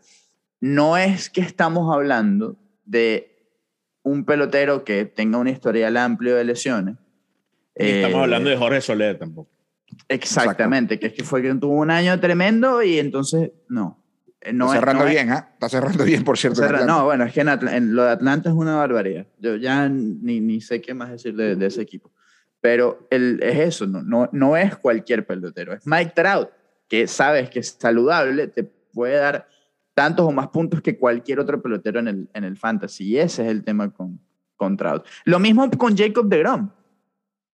no 0.60 0.96
es 0.96 1.30
que 1.30 1.40
estamos 1.40 1.94
hablando 1.94 2.56
de 2.84 3.28
un 4.02 4.24
pelotero 4.24 4.82
que 4.82 5.04
tenga 5.04 5.38
un 5.38 5.46
historial 5.46 5.96
amplio 5.96 6.34
de 6.34 6.44
lesiones. 6.44 6.96
estamos 7.76 8.18
eh, 8.18 8.22
hablando 8.22 8.50
de 8.50 8.56
Jorge 8.56 8.80
Soler 8.80 9.16
tampoco. 9.16 9.50
Exactamente, 10.08 10.98
que 10.98 11.06
es 11.06 11.12
que 11.12 11.22
fue 11.22 11.42
que 11.42 11.54
tuvo 11.54 11.74
un 11.74 11.92
año 11.92 12.18
tremendo 12.18 12.82
y 12.82 12.98
entonces 12.98 13.52
no. 13.68 14.01
Eh, 14.44 14.52
no 14.52 14.66
Está 14.66 14.80
cerrando 14.80 15.04
bien, 15.04 15.32
¿eh? 15.32 15.44
Está 15.52 15.68
cerrando 15.68 16.04
bien, 16.04 16.24
por 16.24 16.36
cierto. 16.36 16.62
no, 16.84 17.04
bueno, 17.04 17.24
es 17.24 17.32
que 17.32 17.40
en, 17.40 17.94
lo 17.94 18.04
de 18.04 18.10
Atlanta 18.10 18.48
es 18.48 18.54
una 18.54 18.76
barbaridad. 18.76 19.26
Yo 19.38 19.56
ya 19.56 19.88
ni, 19.88 20.40
ni 20.40 20.60
sé 20.60 20.80
qué 20.80 20.94
más 20.94 21.10
decir 21.10 21.34
de, 21.36 21.56
de 21.56 21.66
ese 21.66 21.82
equipo. 21.82 22.10
Pero 22.60 23.06
el, 23.10 23.40
es 23.42 23.58
eso, 23.58 23.86
no, 23.86 24.02
no, 24.02 24.28
no 24.32 24.56
es 24.56 24.76
cualquier 24.76 25.26
pelotero. 25.26 25.72
Es 25.72 25.86
Mike 25.86 26.12
Trout, 26.14 26.48
que 26.88 27.06
sabes 27.06 27.50
que 27.50 27.58
es 27.58 27.76
saludable, 27.78 28.46
te 28.48 28.62
puede 28.62 29.16
dar 29.16 29.48
tantos 29.94 30.26
o 30.26 30.32
más 30.32 30.48
puntos 30.48 30.80
que 30.80 30.96
cualquier 30.96 31.40
otro 31.40 31.60
pelotero 31.60 32.00
en 32.00 32.08
el, 32.08 32.30
en 32.32 32.44
el 32.44 32.56
fantasy. 32.56 33.04
Y 33.04 33.18
ese 33.18 33.42
es 33.42 33.50
el 33.50 33.64
tema 33.64 33.90
con, 33.90 34.20
con 34.56 34.76
Trout. 34.76 35.04
Lo 35.24 35.38
mismo 35.38 35.68
con 35.72 35.96
Jacob 35.96 36.28
de 36.28 36.38
Grom. 36.38 36.70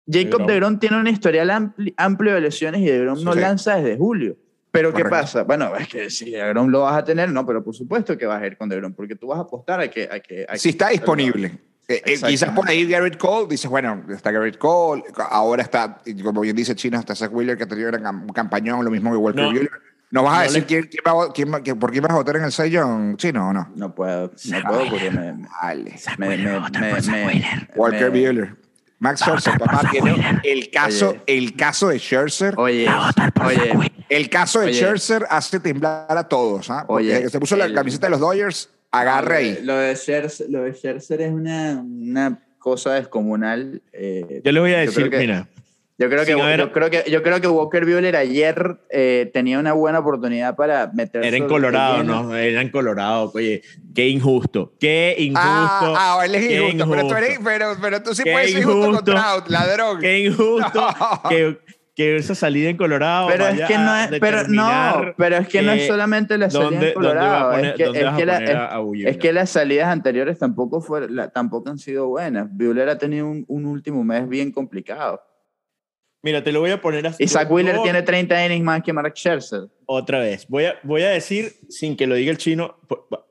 Jacob 0.07 0.45
de 0.45 0.55
Grom 0.55 0.79
tiene 0.79 0.99
un 0.99 1.07
historial 1.07 1.73
amplio 1.97 2.33
de 2.33 2.41
lesiones 2.41 2.81
y 2.81 2.85
de 2.85 2.99
Grom 2.99 3.23
no 3.23 3.33
lanza 3.33 3.75
desde 3.75 3.97
julio. 3.97 4.37
Pero 4.75 4.93
¿qué 4.93 5.05
pasa? 5.05 5.43
Bueno, 5.43 5.75
es 5.75 5.87
que 5.87 6.09
si 6.09 6.31
de 6.31 6.47
Grom 6.49 6.69
lo 6.69 6.81
vas 6.81 6.97
a 6.97 7.03
tener, 7.03 7.31
no, 7.31 7.45
pero 7.45 7.63
por 7.63 7.73
supuesto 7.73 8.17
que 8.17 8.25
vas 8.25 8.41
a 8.41 8.47
ir 8.47 8.57
con 8.57 8.69
de 8.69 8.75
Grom, 8.77 8.93
porque 8.93 9.15
tú 9.15 9.27
vas 9.27 9.39
a 9.39 9.43
apostar 9.43 9.79
a 9.79 9.89
que... 9.89 10.09
A 10.11 10.19
que, 10.19 10.45
si 10.55 10.69
está 10.69 10.89
disponible. 10.89 11.59
Eh, 11.87 12.01
eh, 12.03 12.19
quizás 12.25 12.49
por 12.51 12.67
ahí 12.67 12.85
Garrett 12.87 13.17
Cole, 13.17 13.47
dices, 13.47 13.69
bueno, 13.69 14.03
está 14.09 14.31
Garrett 14.31 14.57
Cole, 14.57 15.03
ahora 15.29 15.61
está, 15.61 16.01
como 16.23 16.41
bien 16.41 16.55
dice 16.55 16.75
Chino, 16.75 16.99
está 16.99 17.15
Zach 17.15 17.31
Wheeler, 17.31 17.57
que 17.57 17.63
ha 17.63 17.67
tenido 17.67 17.91
un 17.91 18.29
campañón, 18.29 18.83
lo 18.83 18.89
mismo 18.89 19.11
que 19.11 19.17
Walker 19.17 19.43
no, 19.43 19.69
¿No 20.11 20.23
vas 20.23 20.39
a 20.39 20.43
decir 20.43 20.65
quién, 20.65 20.89
quién, 21.33 21.51
va, 21.51 21.61
quién, 21.61 21.79
por 21.79 21.91
quién 21.91 22.03
vas 22.03 22.11
a 22.11 22.15
votar 22.15 22.37
en 22.37 22.43
el 22.43 22.51
sellón 22.51 23.17
chino 23.17 23.49
o 23.49 23.53
no? 23.53 23.71
No 23.75 23.93
puedo, 23.93 24.31
no 24.45 24.61
puedo 24.61 24.89
porque 24.89 25.11
me. 25.11 25.45
Vale. 25.61 25.95
Me, 26.17 26.37
me, 26.37 26.37
me, 26.37 27.67
Walker 27.75 28.09
Buehler. 28.11 28.64
Max 28.99 29.21
Scherzer, 29.21 29.57
papá, 29.57 29.89
tiene 29.91 30.39
el 30.43 30.69
caso, 30.69 31.17
el 31.25 31.55
caso 31.55 31.89
de 31.89 31.99
Scherzer. 31.99 32.53
Oye, 32.57 32.87
oye. 33.43 33.91
El 34.07 34.29
caso 34.29 34.61
de 34.61 34.73
Scherzer 34.73 35.25
hace 35.29 35.59
temblar 35.59 36.05
a 36.09 36.27
todos. 36.27 36.69
¿ah? 36.69 36.85
Oye, 36.87 37.29
se 37.29 37.39
puso 37.39 37.55
la 37.55 37.71
camiseta 37.73 38.07
de 38.07 38.11
los 38.11 38.19
Dodgers, 38.19 38.69
agarre 38.91 39.37
ahí. 39.37 39.59
Lo 39.63 39.75
de 39.75 39.95
Scherzer, 39.95 40.49
lo 40.49 40.63
de 40.63 40.73
Scherzer 40.73 41.21
es 41.21 41.31
una, 41.31 41.83
una 41.83 42.39
cosa 42.57 42.93
descomunal. 42.93 43.81
Eh, 43.91 44.41
yo 44.43 44.51
le 44.51 44.59
voy 44.59 44.73
a 44.73 44.79
decir, 44.79 45.11
mira, 45.11 45.47
yo 45.97 46.09
creo, 46.09 46.25
que, 46.25 46.31
yo, 46.31 46.71
creo 46.73 46.89
que, 46.89 47.09
yo 47.09 47.23
creo 47.23 47.39
que 47.39 47.47
Walker 47.47 47.85
Buehler 47.85 48.17
ayer 48.17 48.79
eh, 48.89 49.31
tenía 49.33 49.59
una 49.59 49.71
buena 49.71 49.99
oportunidad 49.99 50.53
para 50.57 50.91
meterse. 50.93 51.25
Era 51.25 51.37
en 51.37 51.47
Colorado, 51.47 52.03
¿no? 52.03 52.35
Era 52.35 52.61
en 52.61 52.69
Colorado. 52.69 53.31
Oye, 53.33 53.61
qué 53.93 54.09
injusto. 54.09 54.73
Qué 54.77 55.15
injusto. 55.17 55.41
Ah, 55.41 56.17
ah 56.19 56.25
él 56.25 56.35
es 56.35 56.51
injusto. 56.51 56.89
Pero, 56.91 57.07
tú 57.07 57.15
eres, 57.15 57.39
pero, 57.41 57.77
pero, 57.81 58.03
tú 58.03 58.13
sí 58.13 58.23
puedes 58.23 58.51
ser 58.51 58.63
injusto 58.63 58.91
contra 58.91 59.37
ladrón. 59.47 60.01
Qué 60.01 60.19
injusto 60.19 60.85
que, 61.29 61.59
que 61.95 62.17
esa 62.17 62.35
salida 62.35 62.69
en 62.69 62.75
Colorado. 62.75 63.29
Pero 63.29 63.47
es 63.47 63.61
que 63.61 63.77
no 63.77 63.95
es, 63.95 64.19
pero 64.19 64.47
no, 64.49 65.13
pero 65.15 65.37
es 65.37 65.47
que 65.47 65.61
no 65.61 65.71
es 65.71 65.87
solamente 65.87 66.37
la 66.37 66.49
salida 66.49 66.87
en 66.89 66.93
Colorado. 66.93 67.53
es, 67.53 67.73
que, 67.73 67.83
es, 67.83 67.89
que 68.17 68.25
la, 68.25 68.81
es, 69.05 69.17
que, 69.17 69.31
las 69.31 69.49
salidas 69.49 69.87
anteriores 69.87 70.39
tampoco, 70.39 70.81
fue, 70.81 71.07
tampoco 71.33 71.69
han 71.69 71.77
sido 71.77 72.09
buenas. 72.09 72.49
Buehler 72.51 72.89
ha 72.89 72.97
tenido 72.97 73.27
un, 73.27 73.45
un 73.47 73.65
último 73.65 74.03
mes 74.03 74.27
bien 74.27 74.51
complicado. 74.51 75.21
Mira, 76.25 76.43
te 76.43 76.51
lo 76.51 76.59
voy 76.59 76.71
a 76.71 76.81
poner 76.81 77.05
así. 77.05 77.23
Isaac 77.23 77.51
Wheeler 77.51 77.83
tiene 77.83 78.01
30 78.01 78.47
innings 78.47 78.65
más 78.65 78.81
que 78.81 78.91
Mark 78.91 79.13
Scherzer. 79.15 79.69
Otra 79.85 80.17
vez. 80.17 80.47
Voy 80.49 80.65
a, 80.65 80.73
voy 80.81 81.03
a 81.03 81.09
decir, 81.09 81.53
sin 81.69 81.95
que 81.95 82.07
lo 82.07 82.15
diga 82.15 82.31
el 82.31 82.39
chino, 82.39 82.79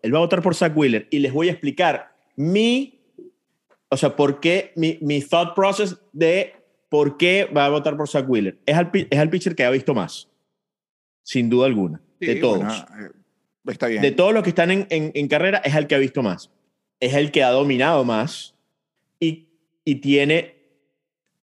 él 0.00 0.14
va 0.14 0.18
a 0.18 0.20
votar 0.20 0.40
por 0.42 0.54
Zach 0.54 0.76
Wheeler 0.76 1.08
y 1.10 1.18
les 1.18 1.32
voy 1.32 1.48
a 1.48 1.50
explicar 1.50 2.14
mi, 2.36 3.02
o 3.88 3.96
sea, 3.96 4.14
por 4.14 4.38
qué, 4.38 4.70
mi, 4.76 4.98
mi 5.00 5.20
thought 5.20 5.56
process 5.56 5.96
de 6.12 6.54
por 6.88 7.16
qué 7.16 7.46
va 7.46 7.66
a 7.66 7.68
votar 7.68 7.96
por 7.96 8.08
Zach 8.08 8.28
Wheeler. 8.28 8.58
Es 8.64 8.76
al, 8.76 8.92
es 8.92 9.18
al 9.18 9.28
pitcher 9.28 9.56
que 9.56 9.64
ha 9.64 9.70
visto 9.70 9.92
más, 9.92 10.28
sin 11.24 11.50
duda 11.50 11.66
alguna, 11.66 12.00
de 12.20 12.36
todos. 12.36 12.86
Eh, 12.96 13.10
está 13.72 13.88
bien. 13.88 14.02
De 14.02 14.12
todos 14.12 14.32
los 14.32 14.44
que 14.44 14.50
están 14.50 14.70
en, 14.70 14.86
en, 14.90 15.10
en, 15.16 15.26
carrera, 15.26 15.58
es 15.64 15.74
el 15.74 15.88
que 15.88 15.96
ha 15.96 15.98
visto 15.98 16.22
más. 16.22 16.52
Es 17.00 17.14
el 17.14 17.32
que 17.32 17.42
ha 17.42 17.50
dominado 17.50 18.04
más 18.04 18.54
y, 19.18 19.48
y 19.84 19.96
tiene 19.96 20.53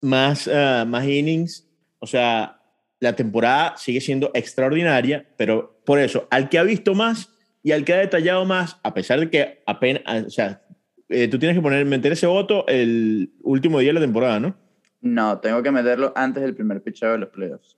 más, 0.02 0.48
uh, 0.48 0.86
más 0.86 1.06
innings. 1.06 1.68
O 2.00 2.08
sea, 2.08 2.58
la 3.00 3.16
temporada 3.16 3.76
sigue 3.78 4.02
siendo 4.02 4.32
extraordinaria, 4.34 5.28
pero 5.38 5.80
por 5.86 6.00
eso, 6.00 6.28
al 6.32 6.50
que 6.50 6.58
ha 6.58 6.64
visto 6.64 6.96
más 6.96 7.34
y 7.64 7.72
al 7.72 7.84
que 7.84 7.94
ha 7.94 7.98
detallado 7.98 8.46
más, 8.46 8.80
a 8.84 8.94
pesar 8.94 9.20
de 9.20 9.30
que 9.30 9.64
apenas, 9.66 10.04
ah, 10.06 10.24
o 10.26 10.30
sea, 10.30 10.62
eh, 11.10 11.28
tú 11.28 11.40
tienes 11.40 11.58
que 11.58 11.62
poner, 11.62 11.86
meter 11.86 12.12
ese 12.12 12.28
voto 12.28 12.66
el 12.68 13.32
último 13.42 13.80
día 13.80 13.90
de 13.90 13.94
la 13.94 14.02
temporada, 14.02 14.40
¿no? 14.40 14.56
No, 15.02 15.40
tengo 15.40 15.62
que 15.62 15.72
meterlo 15.72 16.12
antes 16.16 16.44
del 16.44 16.56
primer 16.56 16.82
pitchado 16.82 17.14
de 17.14 17.20
los 17.20 17.30
playoffs. 17.30 17.78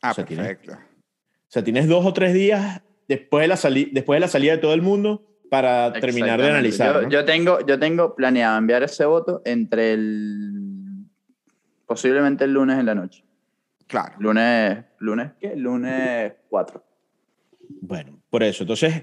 Ah, 0.00 0.14
perfecto. 0.14 0.72
o 0.72 0.76
sea, 1.48 1.64
tienes 1.64 1.88
dos 1.88 2.04
o 2.04 2.12
tres 2.12 2.34
días 2.34 2.82
después 3.08 3.42
de 3.42 3.48
la, 3.48 3.86
después 3.92 4.16
de 4.16 4.20
la 4.20 4.28
salida 4.28 4.52
de 4.52 4.58
todo 4.58 4.74
el 4.74 4.82
mundo 4.82 5.26
para 5.50 5.92
terminar 5.92 6.40
de 6.40 6.50
analizar. 6.50 7.02
Yo, 7.02 7.08
yo, 7.08 7.24
tengo, 7.24 7.64
yo 7.66 7.78
tengo 7.78 8.14
planeado 8.14 8.58
enviar 8.58 8.82
ese 8.82 9.04
voto 9.04 9.42
entre 9.44 9.92
el 9.92 10.63
Posiblemente 11.86 12.44
el 12.44 12.52
lunes 12.52 12.78
en 12.78 12.86
la 12.86 12.94
noche. 12.94 13.24
Claro. 13.86 14.14
Lunes, 14.18 14.84
¿lunes 14.98 15.32
qué? 15.38 15.54
Lunes 15.56 16.32
4. 16.48 16.84
Bueno, 17.80 18.20
por 18.30 18.42
eso. 18.42 18.64
Entonces, 18.64 19.02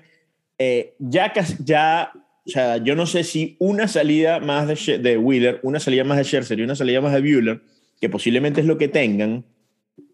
eh, 0.57 0.95
ya, 0.99 1.31
ya, 1.63 2.11
o 2.45 2.49
sea, 2.49 2.77
yo 2.77 2.95
no 2.95 3.05
sé 3.05 3.23
si 3.23 3.55
una 3.59 3.87
salida 3.87 4.39
más 4.39 4.67
de, 4.67 4.97
de 4.97 5.17
Wheeler, 5.17 5.59
una 5.63 5.79
salida 5.79 6.03
más 6.03 6.17
de 6.17 6.23
Scherzer 6.23 6.59
y 6.59 6.63
una 6.63 6.75
salida 6.75 7.01
más 7.01 7.13
de 7.13 7.21
Bueller, 7.21 7.61
que 7.99 8.09
posiblemente 8.09 8.61
es 8.61 8.67
lo 8.67 8.77
que 8.77 8.87
tengan, 8.87 9.45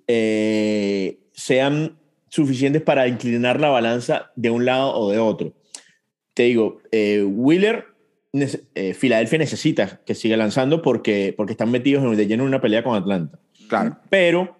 eh, 0.08 1.20
sean 1.34 1.98
suficientes 2.30 2.82
para 2.82 3.08
inclinar 3.08 3.60
la 3.60 3.70
balanza 3.70 4.32
de 4.36 4.50
un 4.50 4.66
lado 4.66 4.94
o 4.94 5.12
de 5.12 5.20
otro. 5.20 5.54
Te 6.34 6.44
digo, 6.44 6.82
eh, 6.92 7.24
Wheeler 7.24 7.86
eh, 8.34 8.94
Filadelfia 8.94 9.40
necesita 9.40 10.02
que 10.06 10.16
siga 10.16 10.38
lanzando 10.38 10.82
porque, 10.82 11.34
porque 11.36 11.54
están 11.54 11.72
metidos 11.72 12.04
en, 12.04 12.16
de 12.16 12.28
lleno 12.28 12.44
en 12.44 12.50
una 12.50 12.62
pelea 12.62 12.84
con 12.84 12.96
Atlanta. 12.96 13.40
Claro. 13.68 13.98
Pero 14.10 14.58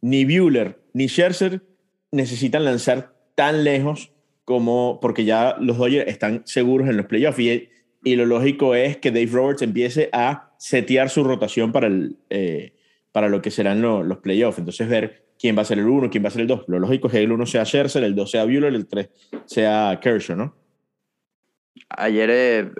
ni 0.00 0.24
Bueller 0.24 0.80
ni 0.92 1.08
Scherzer 1.08 1.62
necesitan 2.10 2.64
lanzar 2.64 3.14
tan 3.34 3.64
lejos 3.64 4.12
como 4.44 4.98
porque 5.00 5.24
ya 5.24 5.56
los 5.60 5.76
Dodgers 5.76 6.08
están 6.08 6.42
seguros 6.46 6.88
en 6.88 6.96
los 6.96 7.06
playoffs 7.06 7.38
y, 7.38 7.68
y 8.04 8.16
lo 8.16 8.24
lógico 8.24 8.74
es 8.74 8.96
que 8.96 9.10
Dave 9.10 9.26
Roberts 9.26 9.62
empiece 9.62 10.08
a 10.12 10.54
setear 10.58 11.10
su 11.10 11.24
rotación 11.24 11.72
para, 11.72 11.88
el, 11.88 12.16
eh, 12.30 12.74
para 13.12 13.28
lo 13.28 13.42
que 13.42 13.50
serán 13.50 13.82
los 13.82 14.18
playoffs. 14.18 14.58
Entonces 14.58 14.88
ver 14.88 15.26
quién 15.38 15.56
va 15.56 15.62
a 15.62 15.64
ser 15.64 15.78
el 15.78 15.86
1, 15.86 16.10
quién 16.10 16.24
va 16.24 16.28
a 16.28 16.30
ser 16.30 16.42
el 16.42 16.46
2. 16.46 16.64
Lo 16.68 16.78
lógico 16.78 17.08
es 17.08 17.14
que 17.14 17.22
el 17.22 17.32
1 17.32 17.46
sea 17.46 17.64
Scherzer, 17.64 18.04
el 18.04 18.14
2 18.14 18.30
sea 18.30 18.44
Bueller, 18.44 18.74
el 18.74 18.86
3 18.86 19.10
sea 19.44 19.98
Kershaw, 20.00 20.36
¿no? 20.36 20.54
Ayer 21.88 22.30
eh, 22.30 22.70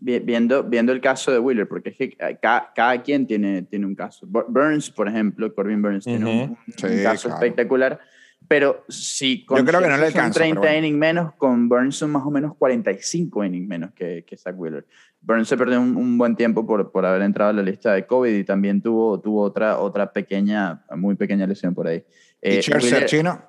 viendo, 0.00 0.64
viendo 0.64 0.92
el 0.92 1.00
caso 1.00 1.32
de 1.32 1.38
Wheeler, 1.38 1.68
porque 1.68 1.90
es 1.90 1.96
que 1.96 2.16
cada, 2.40 3.02
quien 3.02 3.26
tiene, 3.26 3.62
tiene 3.62 3.86
un 3.86 3.94
caso. 3.94 4.26
Burns, 4.26 4.90
por 4.90 5.08
ejemplo, 5.08 5.54
Corbin 5.54 5.82
Burns 5.82 6.04
tiene 6.04 6.26
un, 6.26 7.02
caso 7.02 7.28
espectacular. 7.28 8.00
Pero 8.46 8.84
si 8.88 9.44
con 9.44 9.58
Yo 9.58 9.64
creo 9.64 9.82
que 9.82 9.88
no 9.88 9.96
le 9.98 10.10
30 10.10 10.76
innings 10.76 10.96
menos, 10.96 11.34
con 11.34 11.68
Burns 11.68 11.96
son 11.96 12.12
más 12.12 12.24
o 12.24 12.30
menos 12.30 12.56
45 12.56 13.44
innings 13.44 13.68
menos 13.68 13.92
que, 13.92 14.24
que 14.24 14.36
Zach 14.36 14.54
Wheeler. 14.56 14.86
Burns 15.20 15.48
se 15.48 15.56
perdió 15.56 15.80
un, 15.80 16.16
buen 16.16 16.36
tiempo 16.36 16.66
por, 16.66 16.90
por, 16.90 17.04
haber 17.04 17.22
entrado 17.22 17.50
a 17.50 17.52
la 17.52 17.62
lista 17.62 17.92
de 17.92 18.06
COVID 18.06 18.32
y 18.32 18.44
también 18.44 18.80
tuvo, 18.80 19.20
tuvo 19.20 19.42
otra, 19.42 19.78
otra 19.78 20.12
pequeña, 20.12 20.82
muy 20.96 21.16
pequeña 21.16 21.46
lesión 21.46 21.74
por 21.74 21.88
ahí. 21.88 22.04
¿Y 22.40 22.54
eh, 22.54 23.04
chino? 23.04 23.42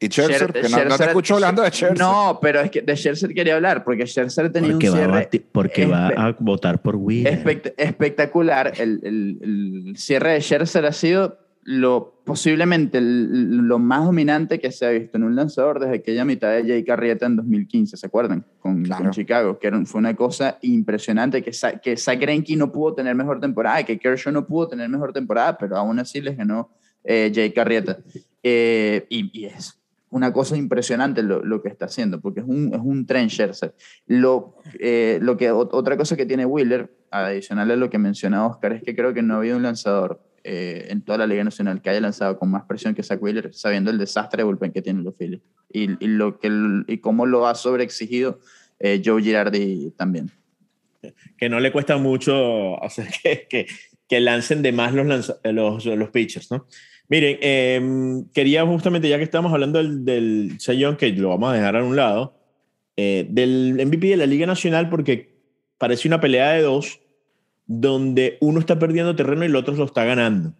¿Y 0.00 0.06
Scherzer? 0.06 0.52
que 0.52 0.68
no, 0.68 0.96
te 0.96 1.04
escucho 1.04 1.34
hablando 1.34 1.62
de 1.62 1.70
Scherzer. 1.70 1.98
No, 1.98 2.38
pero 2.40 2.60
es 2.60 2.70
que 2.70 2.82
de 2.82 2.96
Scherzer 2.96 3.32
quería 3.34 3.56
hablar, 3.56 3.84
porque 3.84 4.06
Scherzer 4.06 4.50
tenía 4.50 4.72
porque 4.72 4.90
un 4.90 4.96
cierre... 4.96 5.28
porque 5.52 5.86
va 5.86 6.08
a 6.08 6.36
votar 6.38 6.82
por 6.82 6.96
Wheeler. 6.96 7.74
espectacular. 7.76 8.72
El, 8.78 9.00
el, 9.02 9.96
cierre 9.96 10.32
de 10.32 10.40
Scherzer 10.40 10.86
ha 10.86 10.92
sido 10.92 11.38
lo, 11.64 12.20
posiblemente 12.24 13.00
lo 13.00 13.78
más 13.78 14.04
dominante 14.04 14.60
que 14.60 14.70
se 14.70 14.86
ha 14.86 14.90
visto 14.90 15.16
en 15.16 15.24
un 15.24 15.34
lanzador 15.34 15.80
desde 15.80 15.96
aquella 15.96 16.24
mitad 16.24 16.50
de 16.50 16.62
Jay 16.66 16.84
Carrieta 16.84 17.26
en 17.26 17.36
2015, 17.36 17.96
¿se 17.96 18.06
acuerdan? 18.06 18.44
Con, 18.60 18.84
Chicago, 19.10 19.58
que 19.58 19.70
fue 19.86 19.98
una 19.98 20.14
cosa 20.14 20.58
impresionante, 20.62 21.42
que, 21.42 21.52
que 21.82 21.96
Zach 21.96 22.20
Greinke 22.20 22.56
no 22.56 22.70
pudo 22.70 22.94
tener 22.94 23.14
mejor 23.14 23.40
temporada, 23.40 23.82
que 23.82 23.98
Kershaw 23.98 24.32
no 24.32 24.46
pudo 24.46 24.68
tener 24.68 24.88
mejor 24.88 25.12
temporada, 25.12 25.56
pero 25.56 25.76
aún 25.76 25.98
así 25.98 26.20
les 26.20 26.36
ganó 26.36 26.70
eh, 27.02 27.32
Jay 27.34 27.50
Carrieta. 27.52 27.98
Eh, 28.42 29.06
y, 29.08 29.40
y 29.40 29.46
es 29.46 29.80
una 30.14 30.32
cosa 30.32 30.56
impresionante 30.56 31.24
lo, 31.24 31.44
lo, 31.44 31.60
que 31.60 31.68
está 31.68 31.86
haciendo, 31.86 32.20
porque 32.20 32.38
es 32.38 32.46
un, 32.46 32.72
es 32.72 32.78
un 32.80 33.04
tren 33.04 33.28
Scherzer. 33.28 33.74
Lo, 34.06 34.54
eh, 34.78 35.18
lo 35.20 35.36
que, 35.36 35.50
otra 35.50 35.96
cosa 35.96 36.16
que 36.16 36.24
tiene 36.24 36.46
Wheeler, 36.46 36.88
adicional 37.10 37.68
a 37.72 37.76
lo 37.76 37.90
que 37.90 37.98
mencionaba 37.98 38.46
Oscar, 38.46 38.74
es 38.74 38.84
que 38.84 38.94
creo 38.94 39.12
que 39.12 39.22
no 39.22 39.34
ha 39.34 39.36
habido 39.38 39.56
un 39.56 39.64
lanzador 39.64 40.22
eh, 40.44 40.86
en 40.90 41.02
toda 41.02 41.18
la 41.18 41.26
Liga 41.26 41.42
Nacional 41.42 41.82
que 41.82 41.90
haya 41.90 42.00
lanzado 42.00 42.38
con 42.38 42.48
más 42.48 42.62
presión 42.62 42.94
que 42.94 43.02
Zach 43.02 43.20
Wheeler, 43.20 43.52
sabiendo 43.54 43.90
el 43.90 43.98
desastre 43.98 44.42
de 44.42 44.44
bullpen 44.44 44.70
que 44.70 44.82
tienen 44.82 45.02
los 45.02 45.16
Phillies 45.16 45.42
y, 45.68 45.90
y, 46.04 46.06
lo 46.06 46.38
que, 46.38 46.48
y 46.86 46.98
cómo 46.98 47.26
lo 47.26 47.48
ha 47.48 47.56
sobreexigido 47.56 48.38
eh, 48.78 49.02
Joe 49.04 49.20
Girardi 49.20 49.90
también. 49.96 50.30
Que 51.36 51.48
no 51.48 51.58
le 51.58 51.72
cuesta 51.72 51.96
mucho 51.96 52.80
hacer 52.84 53.08
que, 53.20 53.48
que, 53.50 53.66
que 54.14 54.20
lancen 54.20 54.62
de 54.62 54.70
más 54.70 54.94
los, 54.94 55.34
los, 55.42 55.84
los 55.84 56.10
pitchers, 56.10 56.48
¿no? 56.52 56.68
Miren, 57.08 57.36
em, 57.42 58.28
quería 58.30 58.64
justamente, 58.64 59.08
ya 59.08 59.18
que 59.18 59.24
estamos 59.24 59.52
hablando 59.52 59.82
del, 59.82 60.04
del 60.04 60.96
que 60.96 61.10
lo 61.10 61.30
vamos 61.30 61.50
a 61.50 61.54
dejar 61.54 61.74
a 61.74 61.82
un 61.82 61.96
lado, 61.96 62.38
eh, 62.96 63.26
del 63.28 63.74
MVP 63.84 64.06
de 64.06 64.16
la 64.16 64.26
Liga 64.26 64.46
Nacional, 64.46 64.88
porque 64.88 65.34
parece 65.78 66.06
una 66.06 66.20
pelea 66.20 66.52
de 66.52 66.62
dos, 66.62 67.00
donde 67.66 68.38
uno 68.40 68.60
está 68.60 68.78
perdiendo 68.78 69.16
terreno 69.16 69.42
y 69.42 69.46
el 69.46 69.56
otro 69.56 69.74
lo 69.74 69.84
está 69.84 70.04
ganando. 70.04 70.54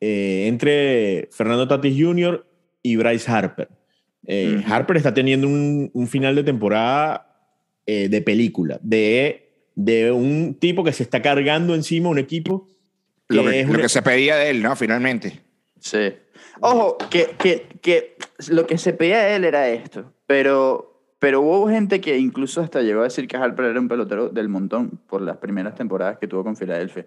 Eh, 0.00 0.46
entre 0.48 1.28
Fernando 1.30 1.68
Tatis 1.68 1.96
Jr. 1.96 2.44
y 2.82 2.96
Bryce 2.96 3.30
Harper. 3.30 3.68
Eh, 4.26 4.64
Harper 4.66 4.96
está 4.96 5.14
teniendo 5.14 5.46
un, 5.46 5.90
un 5.94 6.08
final 6.08 6.34
de 6.34 6.42
temporada 6.42 7.30
de 7.86 8.22
película, 8.22 8.80
de, 8.82 9.43
de 9.74 10.12
un 10.12 10.54
tipo 10.54 10.84
que 10.84 10.92
se 10.92 11.02
está 11.02 11.22
cargando 11.22 11.74
encima 11.74 12.08
un 12.08 12.18
equipo 12.18 12.68
lo, 13.28 13.44
que, 13.44 13.88
se 13.88 14.02
pedía 14.02 14.36
de 14.36 14.50
él, 14.50 14.62
¿no? 14.62 14.76
Finalmente. 14.76 15.42
Sí. 15.78 16.12
Ojo, 16.60 16.98
que, 17.10 17.34
que, 17.38 17.66
que 17.80 18.16
lo 18.48 18.66
que 18.66 18.78
se 18.78 18.92
pedía 18.92 19.20
de 19.24 19.36
él 19.36 19.44
era 19.44 19.68
esto, 19.68 20.12
pero, 20.26 21.00
pero 21.18 21.40
hubo 21.40 21.68
gente 21.68 22.00
que 22.00 22.18
incluso 22.18 22.60
hasta 22.60 22.82
llegó 22.82 23.00
a 23.00 23.04
decir 23.04 23.26
que 23.26 23.36
Harper 23.36 23.66
era 23.66 23.80
un 23.80 23.88
pelotero 23.88 24.28
del 24.28 24.48
montón 24.48 25.00
por 25.08 25.22
las 25.22 25.38
primeras 25.38 25.74
temporadas 25.74 26.18
que 26.18 26.28
tuvo 26.28 26.44
con 26.44 26.56
Filadelfia, 26.56 27.06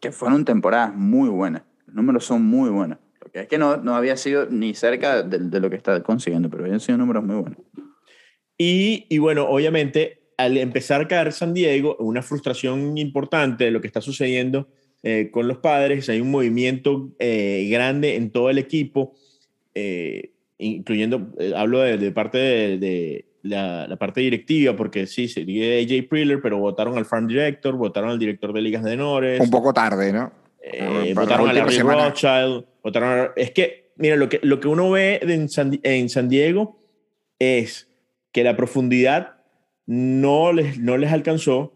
que 0.00 0.12
fueron 0.12 0.44
temporadas 0.44 0.94
muy 0.94 1.28
buenas. 1.28 1.62
Los 1.86 1.96
números 1.96 2.24
son 2.24 2.44
muy 2.44 2.70
buenos. 2.70 2.98
Lo 3.20 3.30
que 3.30 3.40
es 3.40 3.48
que 3.48 3.58
no, 3.58 3.78
no 3.78 3.96
había 3.96 4.16
sido 4.16 4.46
ni 4.46 4.74
cerca 4.74 5.22
de, 5.22 5.38
de 5.38 5.60
lo 5.60 5.70
que 5.70 5.76
está 5.76 6.02
consiguiendo, 6.02 6.50
pero 6.50 6.64
habían 6.64 6.80
sido 6.80 6.98
números 6.98 7.24
muy 7.24 7.36
buenos. 7.36 7.58
Y, 8.58 9.06
y 9.08 9.18
bueno, 9.18 9.46
obviamente, 9.48 10.25
al 10.36 10.56
empezar 10.58 11.02
a 11.02 11.08
caer 11.08 11.32
San 11.32 11.54
Diego, 11.54 11.96
una 11.98 12.22
frustración 12.22 12.98
importante 12.98 13.64
de 13.64 13.70
lo 13.70 13.80
que 13.80 13.86
está 13.86 14.00
sucediendo 14.00 14.68
eh, 15.02 15.30
con 15.30 15.48
los 15.48 15.58
padres, 15.58 16.08
hay 16.08 16.20
un 16.20 16.30
movimiento 16.30 17.10
eh, 17.18 17.68
grande 17.70 18.16
en 18.16 18.30
todo 18.30 18.50
el 18.50 18.58
equipo, 18.58 19.14
eh, 19.74 20.32
incluyendo, 20.58 21.32
hablo 21.54 21.80
de, 21.80 22.10
parte 22.12 22.38
de, 22.38 23.24
la, 23.42 23.96
parte 23.98 24.20
directiva, 24.20 24.76
porque 24.76 25.06
sí, 25.06 25.28
sería 25.28 25.78
AJ 25.80 26.08
Priller, 26.08 26.40
pero 26.42 26.58
votaron 26.58 26.98
al 26.98 27.06
farm 27.06 27.28
director, 27.28 27.76
votaron 27.76 28.10
al 28.10 28.18
director 28.18 28.52
de 28.52 28.60
ligas 28.60 28.82
de 28.84 28.90
menores. 28.90 29.40
Un 29.40 29.50
poco 29.50 29.72
tarde, 29.72 30.12
¿no? 30.12 30.32
votaron 31.14 31.48
a 31.48 31.52
Larry 31.52 31.78
Rothschild, 31.78 32.64
votaron 32.82 33.30
Es 33.36 33.52
que, 33.52 33.92
mira, 33.96 34.16
lo 34.16 34.28
que, 34.28 34.40
lo 34.42 34.58
que 34.58 34.66
uno 34.66 34.90
ve 34.90 35.20
en 35.22 35.48
San, 35.48 35.78
en 35.82 36.08
San 36.08 36.28
Diego 36.28 36.82
es 37.38 37.88
que 38.32 38.42
la 38.42 38.56
profundidad 38.56 39.35
no 39.86 40.52
les, 40.52 40.78
no 40.78 40.96
les 40.96 41.12
alcanzó. 41.12 41.72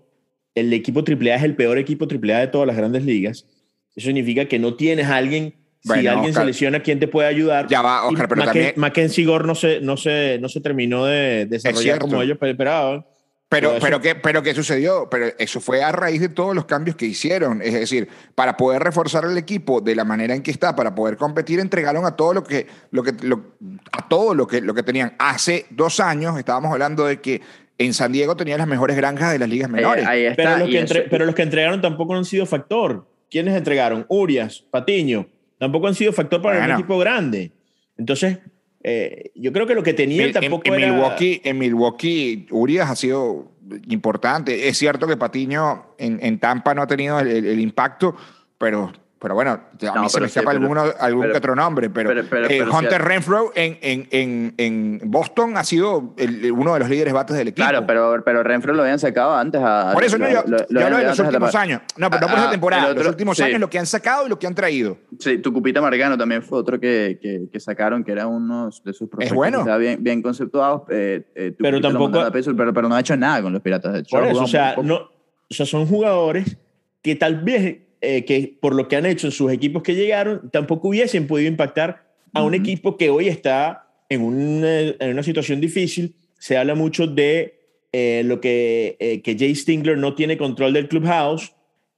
El 0.55 0.73
equipo 0.73 1.01
AAA 1.01 1.37
es 1.37 1.43
el 1.45 1.57
peor 1.57 1.79
equipo 1.79 2.07
AAA 2.07 2.41
de 2.41 2.49
todas 2.49 2.67
las 2.67 2.77
grandes 2.77 3.05
ligas. 3.05 3.47
Eso 3.95 4.07
significa 4.07 4.47
que 4.47 4.59
no 4.59 4.75
tienes 4.75 5.07
a 5.07 5.17
alguien 5.17 5.55
si 5.83 6.07
alguien 6.07 6.35
se 6.35 6.45
lesiona, 6.45 6.81
¿quién 6.81 7.01
te 7.01 7.09
puede 7.09 7.29
ayudar? 7.29 7.67
Ya 7.69 7.81
va, 7.81 8.05
Oscar, 8.05 8.29
pero 8.29 8.45
también... 8.45 8.75
Mackenzie 8.77 9.25
Gore 9.25 9.47
no 9.47 9.55
se, 9.55 9.81
no, 9.81 9.97
se, 9.97 10.39
no 10.39 10.49
se 10.49 10.61
terminó 10.61 11.07
de 11.07 11.47
desarrollar 11.47 11.99
como 11.99 12.21
ellos 12.21 12.37
esperaban. 12.41 13.07
Pero, 13.49 13.79
pero, 13.81 14.01
¿qué, 14.01 14.15
pero 14.15 14.45
¿qué 14.45 14.55
sucedió? 14.55 15.09
Pero 15.11 15.27
eso 15.37 15.61
fue 15.61 15.83
a 15.83 15.91
raíz 15.91 16.21
de 16.21 16.29
todos 16.29 16.55
los 16.55 16.67
cambios 16.67 16.97
que 16.97 17.07
hicieron. 17.07 17.61
Es 17.63 17.73
decir, 17.73 18.09
para 18.37 18.57
poder 18.57 18.81
reforzar 18.81 19.25
el 19.25 19.37
equipo 19.37 19.81
de 19.81 19.97
la 19.97 20.05
manera 20.05 20.37
en 20.37 20.43
que 20.43 20.53
está, 20.53 20.77
para 20.77 20.95
poder 20.95 21.17
competir, 21.17 21.59
entregaron 21.59 22.07
a 22.07 22.15
todo 22.15 22.33
lo 22.33 22.45
que, 22.45 22.69
lo 22.93 23.03
que, 23.03 23.13
a 23.91 24.09
todo 24.09 24.35
lo 24.35 24.47
que, 24.47 24.61
lo 24.61 24.73
que 24.73 24.85
tenían. 24.85 25.17
Hace 25.19 25.67
dos 25.71 25.99
años 25.99 26.39
estábamos 26.39 26.71
hablando 26.71 27.07
de 27.07 27.21
que 27.21 27.41
en 27.81 27.95
San 27.95 28.13
Diego 28.13 28.37
tenían 28.37 28.59
las 28.59 28.69
mejores 28.69 28.95
granjas 28.95 29.33
de 29.33 29.39
las 29.39 29.49
ligas 29.49 29.71
menores. 29.71 30.07
pero, 30.37 30.59
los 30.59 30.69
que 30.69 31.07
pero, 31.11 31.25
los 31.25 31.35
que 31.35 31.43
entregaron 31.43 31.81
tampoco 31.81 32.15
han 32.15 32.27
sido 32.27 32.45
factor. 32.45 33.09
¿Quiénes 33.31 33.57
entregaron? 33.57 34.05
Urias, 34.09 34.63
Patiño. 34.71 35.27
Tampoco 35.59 35.89
han 35.89 35.95
sido 35.95 36.13
factor 36.13 36.43
para 36.43 36.63
un 36.65 36.73
equipo 36.73 36.99
grande. 36.99 37.53
Entonces, 37.97 38.39
eh, 38.83 39.31
yo 39.35 39.51
creo 39.53 39.67
que 39.67 39.75
lo 39.75 39.83
que 39.83 39.95
tenían 39.95 40.31
tampoco 40.33 40.63
en, 40.67 40.75
era... 40.75 40.93
Milwaukee, 40.93 41.41
en 41.43 41.59
Milwaukee, 41.59 42.47
Urias 42.51 42.91
ha 42.91 42.97
sido 42.97 43.51
importante. 43.89 44.69
Es 44.69 44.77
cierto 44.77 45.07
que 45.07 45.17
Patiño 45.17 45.95
en, 45.97 46.39
Tampa 46.39 46.75
no 46.75 46.83
ha 46.83 46.87
tenido 46.87 47.19
el 47.21 47.61
impacto, 47.61 48.15
pero 48.59 48.93
pero 49.21 49.35
bueno, 49.35 49.51
a 49.51 50.01
mí 50.01 50.09
se 50.09 50.19
me 50.19 50.29
escapa 50.29 50.51
alguno, 50.51 50.83
algún 50.99 51.31
que 51.31 51.37
otro 51.37 51.55
nombre, 51.55 51.91
pero, 51.91 52.11
eh, 52.11 52.63
Hunter 52.63 53.03
Renfro 53.03 53.53
en, 53.55 53.77
en, 53.83 54.55
en, 54.57 55.01
Boston 55.05 55.59
ha 55.59 55.65
sido 55.65 56.15
uno 56.55 56.73
de 56.73 56.81
los 56.81 56.89
líderes 56.89 57.13
bates 57.13 57.37
del 57.37 57.49
equipo. 57.49 57.69
Claro, 57.69 57.87
pero, 57.87 58.23
pero 58.25 58.43
Renfro 58.43 58.73
lo 58.73 58.81
habían 58.81 58.99
sacado 58.99 59.37
antes 59.37 59.61
a... 59.63 59.91
Por 59.93 60.05
eso 60.05 60.17
no, 60.17 60.27
yo, 60.27 60.43
lo, 60.47 60.81
hablo 60.83 60.97
de 60.97 61.05
los 61.05 61.19
últimos 61.19 61.55
años. 61.55 61.83
No, 61.99 62.09
pero 62.09 62.23
no 62.23 62.29
por 62.29 62.39
esa 62.39 62.49
ah, 62.49 62.51
temporada, 62.51 62.95
los 62.95 63.07
últimos 63.07 63.39
años 63.41 63.61
lo 63.61 63.69
que 63.69 63.79
han 63.79 63.85
sacado 63.85 64.25
y 64.25 64.31
lo 64.31 64.39
que 64.39 64.47
han 64.47 64.55
traído. 64.55 64.97
Sí, 65.19 65.37
tu 65.37 65.53
Cupita 65.53 65.83
Margano 65.83 66.17
también 66.17 66.43
fue 66.43 66.59
otro 66.59 66.81
que, 66.81 67.19
que, 67.21 67.43
que 67.53 67.61
sacaron, 67.61 68.03
que 68.03 68.13
era 68.13 68.27
uno 68.27 68.71
de 68.83 68.93
sus 68.95 69.07
proyectos. 69.11 69.25
Es 69.27 69.35
bueno. 69.35 69.59
Estaba 69.59 69.77
bien, 69.77 70.03
bien 70.03 70.23
conceptuados. 70.23 70.85
Eh, 70.89 71.27
eh, 71.35 71.55
pero 71.59 71.79
tampoco... 71.79 72.25
pero, 72.33 72.73
pero 72.73 72.89
no 72.89 72.95
ha 72.95 73.01
hecho 73.01 73.19
nada 73.19 73.43
con 73.43 73.53
los 73.53 73.61
Piratas 73.61 73.93
de 73.93 74.03
Por 74.05 74.25
eso, 74.25 74.45
o 74.45 74.49
sea, 74.49 74.77
no, 74.83 74.97
o 74.97 75.55
sea, 75.55 75.67
son 75.67 75.85
jugadores 75.87 76.57
que 77.03 77.17
tal 77.17 77.43
vez 77.43 77.90
eh, 78.01 78.25
que 78.25 78.57
por 78.61 78.75
lo 78.75 78.89
que 78.89 78.97
han 78.97 79.07
hecho 79.07 79.27
en 79.27 79.33
sus 79.33 79.53
equipos 79.53 79.83
que 79.83 79.95
llegaron, 79.95 80.51
tampoco 80.51 80.89
hubiesen 80.89 81.27
podido 81.27 81.49
impactar 81.49 82.09
a 82.33 82.43
un 82.43 82.55
equipo 82.55 82.97
que 82.97 83.11
hoy 83.11 83.29
está 83.29 83.89
en 84.09 84.23
una, 84.23 84.81
en 84.81 85.11
una, 85.11 85.23
situación 85.23 85.61
difícil. 85.61 86.15
Se 86.39 86.57
habla 86.57 86.75
mucho 86.75 87.07
de 87.07 87.59
eh, 87.93 88.23
lo 88.25 88.41
que, 88.41 88.97
eh, 89.01 89.21
que 89.23 89.37
Jay 89.37 89.55
Stingler 89.55 89.99
no 89.99 90.15
tiene 90.15 90.37
control 90.37 90.73
del 90.73 90.89
clubhouse 90.89 91.53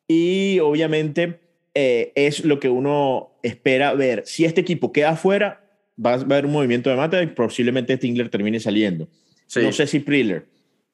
y 0.08 0.58
obviamente 0.60 1.40
es 1.74 2.44
lo 2.44 2.60
que 2.60 2.68
uno 2.68 3.30
espera 3.42 3.94
ver. 3.94 4.24
Si 4.26 4.44
este 4.44 4.60
equipo 4.60 4.92
queda 4.92 5.10
afuera, 5.10 5.64
va 6.04 6.12
a 6.12 6.14
haber 6.14 6.46
un 6.46 6.52
movimiento 6.52 6.90
de 6.90 6.96
mata 6.96 7.22
y 7.22 7.28
posiblemente 7.28 7.96
Stingler 7.96 8.28
termine 8.28 8.60
saliendo. 8.60 9.08
No 9.56 9.72
sé 9.72 9.86
si 9.86 10.00
Priller. 10.00 10.46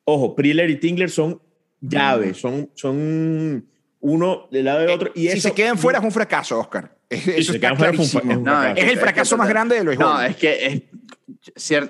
Ojo, 0.05 0.35
Priller 0.35 0.71
y 0.71 0.77
Tingler 0.77 1.11
son 1.11 1.40
llaves, 1.81 2.37
son, 2.37 2.71
son 2.75 3.66
uno 4.00 4.48
del 4.50 4.64
lado 4.64 4.80
del 4.80 4.90
otro. 4.90 5.11
Y 5.14 5.28
si 5.28 5.40
se 5.40 5.52
quedan 5.54 5.78
fuera 5.78 5.98
es 5.98 6.04
un 6.04 6.12
fracaso, 6.12 6.58
Oscar. 6.58 6.96
Eso 7.08 7.54
está 7.54 7.74
clarísimo. 7.74 8.22
es, 8.76 8.84
el 8.84 8.98
fracaso 8.98 9.37
más 9.37 9.48
grande 9.48 9.76
de 9.76 9.84
los 9.84 9.98
No, 9.98 10.20
es 10.20 10.37
que 10.37 10.88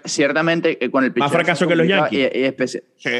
ciertamente 0.04 0.84
eh, 0.84 0.90
con 0.90 1.04
el 1.04 1.12
Más 1.16 1.32
fracaso 1.32 1.66
que 1.66 1.74
los 1.74 1.86
Yankees. 1.86 2.82
sí. 2.96 3.10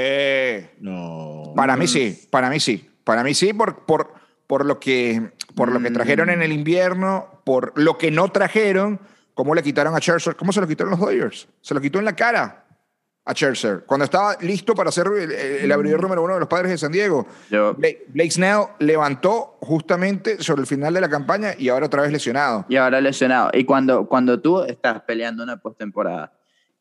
No. 0.80 1.52
Para 1.56 1.76
mí 1.76 1.88
sí, 1.88 2.28
para 2.30 2.50
mí 2.50 2.60
sí. 2.60 2.88
Para 3.04 3.24
mí 3.24 3.34
sí, 3.34 3.52
por, 3.52 3.86
por, 3.86 4.12
por, 4.46 4.66
lo, 4.66 4.78
que, 4.78 5.30
por 5.54 5.72
lo 5.72 5.80
que 5.80 5.90
trajeron 5.90 6.28
en 6.28 6.42
el 6.42 6.52
invierno, 6.52 7.40
por 7.44 7.72
lo 7.74 7.96
que 7.96 8.10
no 8.10 8.30
trajeron, 8.30 9.00
cómo 9.32 9.54
le 9.54 9.62
quitaron 9.62 9.96
a 9.96 9.98
Scherzer, 9.98 10.36
cómo 10.36 10.52
se 10.52 10.60
lo 10.60 10.68
quitaron 10.68 10.90
los 10.90 11.00
Dodgers. 11.00 11.48
Se 11.62 11.72
lo 11.72 11.80
quitó 11.80 11.98
en 11.98 12.04
la 12.04 12.14
cara 12.14 12.67
a 13.28 13.34
Scherzer. 13.34 13.84
Cuando 13.84 14.04
estaba 14.04 14.36
listo 14.40 14.74
para 14.74 14.90
ser 14.90 15.06
el, 15.06 15.70
abridor 15.70 16.00
número 16.00 16.22
uno 16.22 16.34
de 16.34 16.40
los 16.40 16.48
padres 16.48 16.70
de 16.70 16.78
San 16.78 16.90
Diego, 16.90 17.26
Blake, 17.50 18.30
Snell 18.30 18.68
levantó 18.78 19.58
justamente 19.60 20.42
sobre 20.42 20.62
el 20.62 20.66
final 20.66 20.94
de 20.94 21.02
la 21.02 21.10
campaña 21.10 21.50
y 21.58 21.68
ahora 21.68 21.86
otra 21.86 22.02
vez 22.02 22.10
lesionado. 22.10 22.64
Y 22.70 22.76
ahora 22.76 23.02
lesionado. 23.02 23.50
Y 23.52 23.64
cuando, 23.64 24.06
cuando 24.08 24.40
tú 24.40 24.62
estás 24.62 25.02
peleando 25.02 25.42
una 25.42 25.58
postemporada 25.58 26.32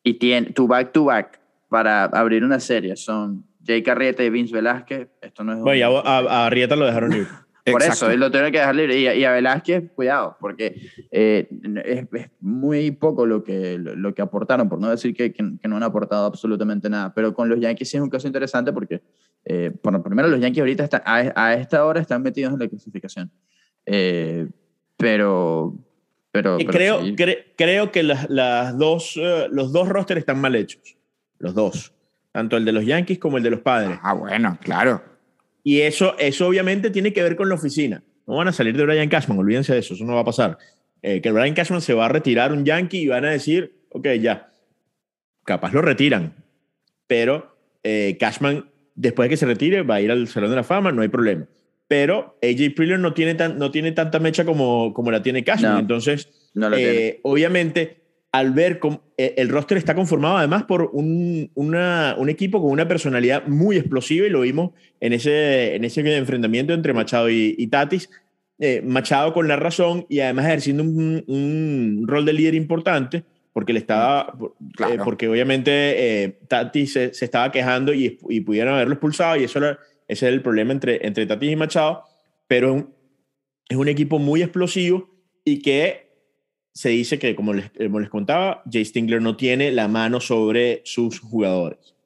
y 0.02 0.14
tienes 0.14 0.54
tu 0.54 0.66
back-to-back 0.66 1.38
para 1.68 2.04
abrir 2.04 2.42
una 2.42 2.60
serie 2.60 2.96
son 2.96 3.44
Jake 3.60 3.90
Arrieta 3.90 4.24
y 4.24 4.30
Vince 4.30 4.54
Velázquez, 4.54 5.08
esto 5.20 5.44
no 5.44 5.52
es... 5.52 5.60
Oye, 5.62 5.84
a, 5.84 5.88
a, 5.88 6.46
Arrieta 6.46 6.76
lo 6.76 6.86
dejaron 6.86 7.12
ir. 7.12 7.28
Por 7.72 7.82
eso, 7.82 8.10
él 8.10 8.20
lo 8.20 8.30
tiene 8.30 8.52
que 8.52 8.58
dejar 8.58 8.74
libre. 8.74 8.98
Y, 8.98 9.24
a 9.24 9.32
Velázquez, 9.32 9.90
cuidado, 9.94 10.36
porque 10.40 10.80
eh, 11.10 11.48
es, 11.84 12.06
muy 12.40 12.90
poco 12.90 13.26
lo 13.26 13.42
que, 13.44 13.78
lo, 13.78 14.14
que 14.14 14.22
aportaron, 14.22 14.68
por 14.68 14.80
no 14.80 14.90
decir 14.90 15.14
que, 15.14 15.32
que, 15.32 15.42
no 15.42 15.76
han 15.76 15.82
aportado 15.82 16.26
absolutamente 16.26 16.88
nada. 16.88 17.12
Pero 17.14 17.34
con 17.34 17.48
los 17.48 17.60
Yankees 17.60 17.90
sí 17.90 17.96
es 17.96 18.02
un 18.02 18.10
caso 18.10 18.26
interesante 18.26 18.72
porque, 18.72 19.02
eh, 19.44 19.72
bueno, 19.82 20.02
primero 20.02 20.28
los 20.28 20.40
Yankees 20.40 20.60
ahorita 20.60 20.84
están, 20.84 21.02
a, 21.04 21.54
esta 21.54 21.84
hora 21.84 22.00
están 22.00 22.22
metidos 22.22 22.52
en 22.52 22.58
la 22.58 22.68
clasificación. 22.68 23.30
Eh, 23.86 24.48
pero... 24.96 25.76
Pero, 26.30 26.58
creo, 26.58 27.00
creo 27.56 27.90
que 27.90 28.02
las, 28.02 28.28
las 28.28 28.76
dos, 28.76 29.16
eh, 29.16 29.48
los 29.50 29.72
dos 29.72 29.88
rosters 29.88 30.20
están 30.20 30.40
mal 30.40 30.54
hechos. 30.54 30.96
Los 31.38 31.54
dos. 31.54 31.94
Tanto 32.32 32.56
el 32.56 32.64
de 32.64 32.72
los 32.72 32.84
Yankees 32.84 33.18
como 33.18 33.38
el 33.38 33.42
de 33.42 33.50
los 33.50 33.60
padres. 33.60 33.98
Ah, 34.02 34.12
bueno, 34.12 34.58
claro. 34.62 35.02
Y 35.68 35.82
eso, 35.82 36.16
eso 36.18 36.48
obviamente 36.48 36.88
tiene 36.88 37.12
que 37.12 37.22
ver 37.22 37.36
con 37.36 37.50
la 37.50 37.56
oficina. 37.56 38.02
No 38.26 38.36
van 38.36 38.48
a 38.48 38.52
salir 38.52 38.74
de 38.74 38.86
Brian 38.86 39.10
Cashman, 39.10 39.38
olvídense 39.38 39.74
de 39.74 39.80
eso, 39.80 39.92
eso 39.92 40.02
no 40.06 40.14
va 40.14 40.22
a 40.22 40.24
pasar. 40.24 40.56
Eh, 41.02 41.20
que 41.20 41.30
Brian 41.30 41.52
Cashman 41.52 41.82
se 41.82 41.92
va 41.92 42.06
a 42.06 42.08
retirar 42.08 42.52
un 42.52 42.64
Yankee 42.64 43.02
y 43.02 43.08
van 43.08 43.26
a 43.26 43.30
decir, 43.32 43.74
ok, 43.90 44.08
ya, 44.18 44.50
capaz 45.44 45.74
lo 45.74 45.82
retiran, 45.82 46.32
pero 47.06 47.54
eh, 47.82 48.16
Cashman, 48.18 48.70
después 48.94 49.26
de 49.26 49.28
que 49.28 49.36
se 49.36 49.44
retire, 49.44 49.82
va 49.82 49.96
a 49.96 50.00
ir 50.00 50.10
al 50.10 50.26
Salón 50.28 50.48
de 50.48 50.56
la 50.56 50.64
Fama, 50.64 50.90
no 50.90 51.02
hay 51.02 51.08
problema. 51.08 51.44
Pero 51.86 52.38
AJ 52.42 52.74
Priller 52.74 52.98
no 52.98 53.12
tiene, 53.12 53.34
tan, 53.34 53.58
no 53.58 53.70
tiene 53.70 53.92
tanta 53.92 54.20
mecha 54.20 54.46
como, 54.46 54.94
como 54.94 55.10
la 55.10 55.22
tiene 55.22 55.44
Cashman, 55.44 55.80
entonces, 55.80 56.30
eh, 56.78 57.20
obviamente, 57.24 57.97
al 58.32 58.52
ver 58.52 58.78
cómo 58.78 59.02
eh, 59.16 59.34
el 59.38 59.48
roster 59.48 59.78
está 59.78 59.94
conformado 59.94 60.36
además 60.36 60.64
por 60.64 60.90
un, 60.92 61.50
un, 61.54 62.28
equipo 62.28 62.60
con 62.60 62.70
una 62.70 62.86
personalidad 62.86 63.46
muy 63.46 63.76
explosiva 63.76 64.26
y 64.26 64.30
lo 64.30 64.42
vimos 64.42 64.72
en 65.00 65.12
ese, 65.12 65.74
en 65.74 65.84
ese 65.84 66.16
enfrentamiento 66.16 66.74
entre 66.74 66.92
Machado 66.92 67.30
y, 67.30 67.66
Tatis. 67.68 68.10
Eh, 68.58 68.82
Machado 68.84 69.32
con 69.32 69.48
la 69.48 69.56
razón 69.56 70.04
y 70.08 70.20
además 70.20 70.46
ejerciendo 70.46 70.82
un, 70.82 71.24
un 71.28 72.04
rol 72.08 72.24
de 72.24 72.32
líder 72.32 72.54
importante 72.54 73.24
porque 73.52 73.72
le 73.72 73.78
estaba 73.78 74.36
eh, 74.90 74.98
porque 75.04 75.28
obviamente 75.28 76.38
Tatis 76.48 76.92
se, 76.92 77.12
estaba 77.20 77.50
quejando 77.52 77.94
y, 77.94 78.18
y, 78.28 78.40
pudieron 78.40 78.74
haberlo 78.74 78.94
expulsado 78.94 79.36
y 79.36 79.44
eso 79.44 79.58
era, 79.58 79.78
ese 80.08 80.26
es 80.26 80.32
el 80.32 80.42
problema 80.42 80.72
entre, 80.72 81.06
entre 81.06 81.24
Tatis 81.24 81.52
y 81.52 81.56
Machado 81.56 82.02
pero 82.48 82.92
es 83.68 83.76
un 83.76 83.88
equipo 83.88 84.18
muy 84.18 84.42
explosivo 84.42 85.08
y 85.44 85.62
que 85.62 86.07
se 86.78 86.90
dice 86.90 87.18
que, 87.18 87.34
como 87.34 87.54
les, 87.54 87.72
les 87.76 88.08
contaba, 88.08 88.62
Jay 88.70 88.84
Stingler 88.84 89.20
no 89.20 89.36
tiene 89.36 89.72
la 89.72 89.88
mano 89.88 90.20
sobre 90.20 90.80
sus 90.84 91.18
jugadores. 91.18 91.96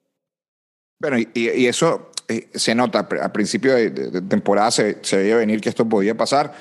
Bueno, 0.99 1.19
y, 1.19 1.67
eso 1.67 2.09
eh, 2.27 2.49
se 2.55 2.73
nota. 2.73 3.07
A 3.21 3.31
principio 3.31 3.75
de, 3.75 3.91
temporada 4.23 4.71
se, 4.71 4.97
se, 5.03 5.17
veía 5.17 5.35
venir 5.35 5.61
que 5.61 5.69
esto 5.69 5.87
podía 5.87 6.17
pasar. 6.17 6.55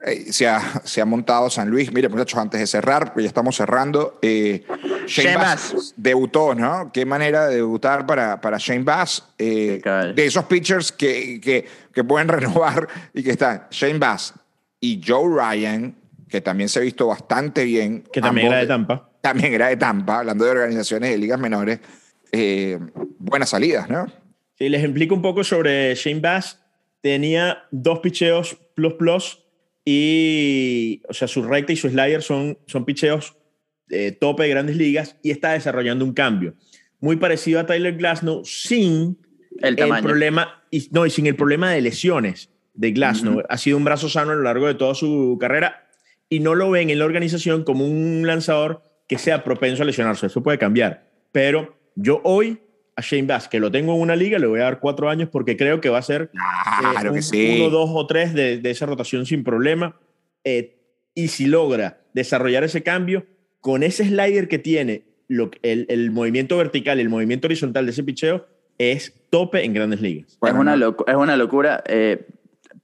eh, 0.00 0.32
se, 0.32 0.46
ha, 0.46 0.80
se, 0.84 1.00
ha, 1.00 1.04
montado 1.06 1.50
San 1.50 1.68
Luis. 1.68 1.92
Mire, 1.92 2.08
muchachos, 2.08 2.38
antes 2.38 2.60
de 2.60 2.68
cerrar, 2.68 3.06
porque 3.06 3.22
ya 3.22 3.28
estamos 3.28 3.56
cerrando, 3.56 4.16
eh, 4.22 4.64
Shane, 5.08 5.34
Bass, 5.34 5.92
debutó, 5.96 6.54
¿no? 6.54 6.92
Qué 6.92 7.04
manera 7.04 7.48
de 7.48 7.56
debutar 7.56 8.06
para, 8.06 8.40
para 8.40 8.58
Shane 8.58 8.84
Bass. 8.84 9.24
Eh, 9.38 9.82
de 10.14 10.24
esos 10.24 10.44
pitchers 10.44 10.92
que, 10.92 11.40
que, 11.40 11.66
que, 11.92 12.04
pueden 12.04 12.28
renovar 12.28 12.86
y 13.12 13.24
que 13.24 13.32
están 13.32 13.64
Shane 13.72 13.98
Bass 13.98 14.34
y 14.78 15.02
Joe 15.04 15.28
Ryan, 15.28 15.96
que 16.28 16.40
también 16.40 16.68
se 16.68 16.78
ha 16.78 16.82
visto 16.82 17.06
bastante 17.06 17.64
bien. 17.64 18.04
Que 18.12 18.20
también 18.20 18.48
era 18.48 18.58
de 18.58 18.66
Tampa. 18.66 19.10
También 19.20 19.54
era 19.54 19.68
de 19.68 19.76
Tampa, 19.76 20.20
hablando 20.20 20.44
de 20.44 20.50
organizaciones 20.50 21.10
de 21.10 21.18
ligas 21.18 21.38
menores. 21.38 21.80
buenas 23.18 23.48
salidas, 23.48 23.88
¿no? 23.88 24.06
Sí, 24.58 24.68
les 24.68 24.82
explico 24.82 25.14
un 25.14 25.22
poco 25.22 25.44
sobre 25.44 25.94
Shane 25.94 26.20
Bass. 26.20 26.62
Tenía 27.00 27.64
dos 27.70 28.00
picheos 28.00 28.56
plus 28.74 28.94
plus 28.94 29.46
y, 29.84 31.02
o 31.08 31.14
sea, 31.14 31.28
su 31.28 31.42
recta 31.42 31.72
y 31.72 31.76
su 31.76 31.88
slider 31.88 32.22
son, 32.22 32.58
son 32.66 32.84
picheos 32.84 33.36
eh, 33.88 34.10
tope 34.10 34.42
de 34.42 34.48
grandes 34.48 34.76
ligas 34.76 35.16
y 35.22 35.30
está 35.30 35.52
desarrollando 35.52 36.04
un 36.04 36.12
cambio. 36.12 36.54
Muy 36.98 37.16
parecido 37.16 37.60
a 37.60 37.66
Tyler 37.66 37.96
Glasnow 37.96 38.44
sin 38.44 39.18
el, 39.60 39.76
problema, 39.76 40.64
y, 40.70 40.88
no, 40.90 41.06
y 41.06 41.10
sin 41.10 41.26
el 41.26 41.36
problema 41.36 41.70
de 41.70 41.82
lesiones 41.82 42.50
de 42.74 42.90
Glasnow. 42.90 43.42
Ha 43.48 43.58
sido 43.58 43.76
un 43.76 43.84
brazo 43.84 44.08
sano 44.08 44.32
a 44.32 44.34
lo 44.34 44.42
largo 44.42 44.66
de 44.66 44.74
toda 44.74 44.94
su 44.94 45.38
carrera 45.40 45.85
y 46.28 46.40
no 46.40 46.54
lo 46.54 46.70
ven 46.70 46.90
en 46.90 46.98
la 46.98 47.04
organización 47.04 47.64
como 47.64 47.84
un 47.84 48.26
lanzador 48.26 48.82
que 49.08 49.18
sea 49.18 49.44
propenso 49.44 49.82
a 49.82 49.86
lesionarse. 49.86 50.26
Eso 50.26 50.42
puede 50.42 50.58
cambiar. 50.58 51.08
Pero 51.32 51.76
yo 51.94 52.20
hoy 52.24 52.58
a 52.96 53.02
Shane 53.02 53.26
Bass, 53.26 53.48
que 53.48 53.60
lo 53.60 53.70
tengo 53.70 53.94
en 53.94 54.00
una 54.00 54.16
liga, 54.16 54.38
le 54.38 54.46
voy 54.46 54.60
a 54.60 54.64
dar 54.64 54.80
cuatro 54.80 55.10
años 55.10 55.28
porque 55.30 55.56
creo 55.56 55.80
que 55.80 55.90
va 55.90 55.98
a 55.98 56.02
ser 56.02 56.30
eh, 57.32 57.56
uno, 57.60 57.70
dos 57.70 57.90
o 57.92 58.06
tres 58.06 58.32
de, 58.32 58.60
esa 58.64 58.86
rotación 58.86 59.26
sin 59.26 59.44
problema. 59.44 59.96
Eh, 60.44 60.76
y 61.14 61.28
si 61.28 61.46
logra 61.46 62.00
desarrollar 62.14 62.64
ese 62.64 62.82
cambio, 62.82 63.26
con 63.60 63.82
ese 63.82 64.04
slider 64.04 64.48
que 64.48 64.58
tiene, 64.58 65.04
lo, 65.28 65.50
el, 65.62 65.86
el, 65.90 66.10
movimiento 66.10 66.56
vertical, 66.56 66.98
el 66.98 67.08
movimiento 67.08 67.48
horizontal 67.48 67.84
de 67.84 67.92
ese 67.92 68.02
picheo, 68.02 68.46
es 68.78 69.12
tope 69.30 69.64
en 69.64 69.74
grandes 69.74 70.00
ligas. 70.00 70.38
es, 70.42 70.52
una 70.52 70.74
es 70.74 71.14
una 71.14 71.36
locura. 71.36 71.82
Eh, 71.86 72.26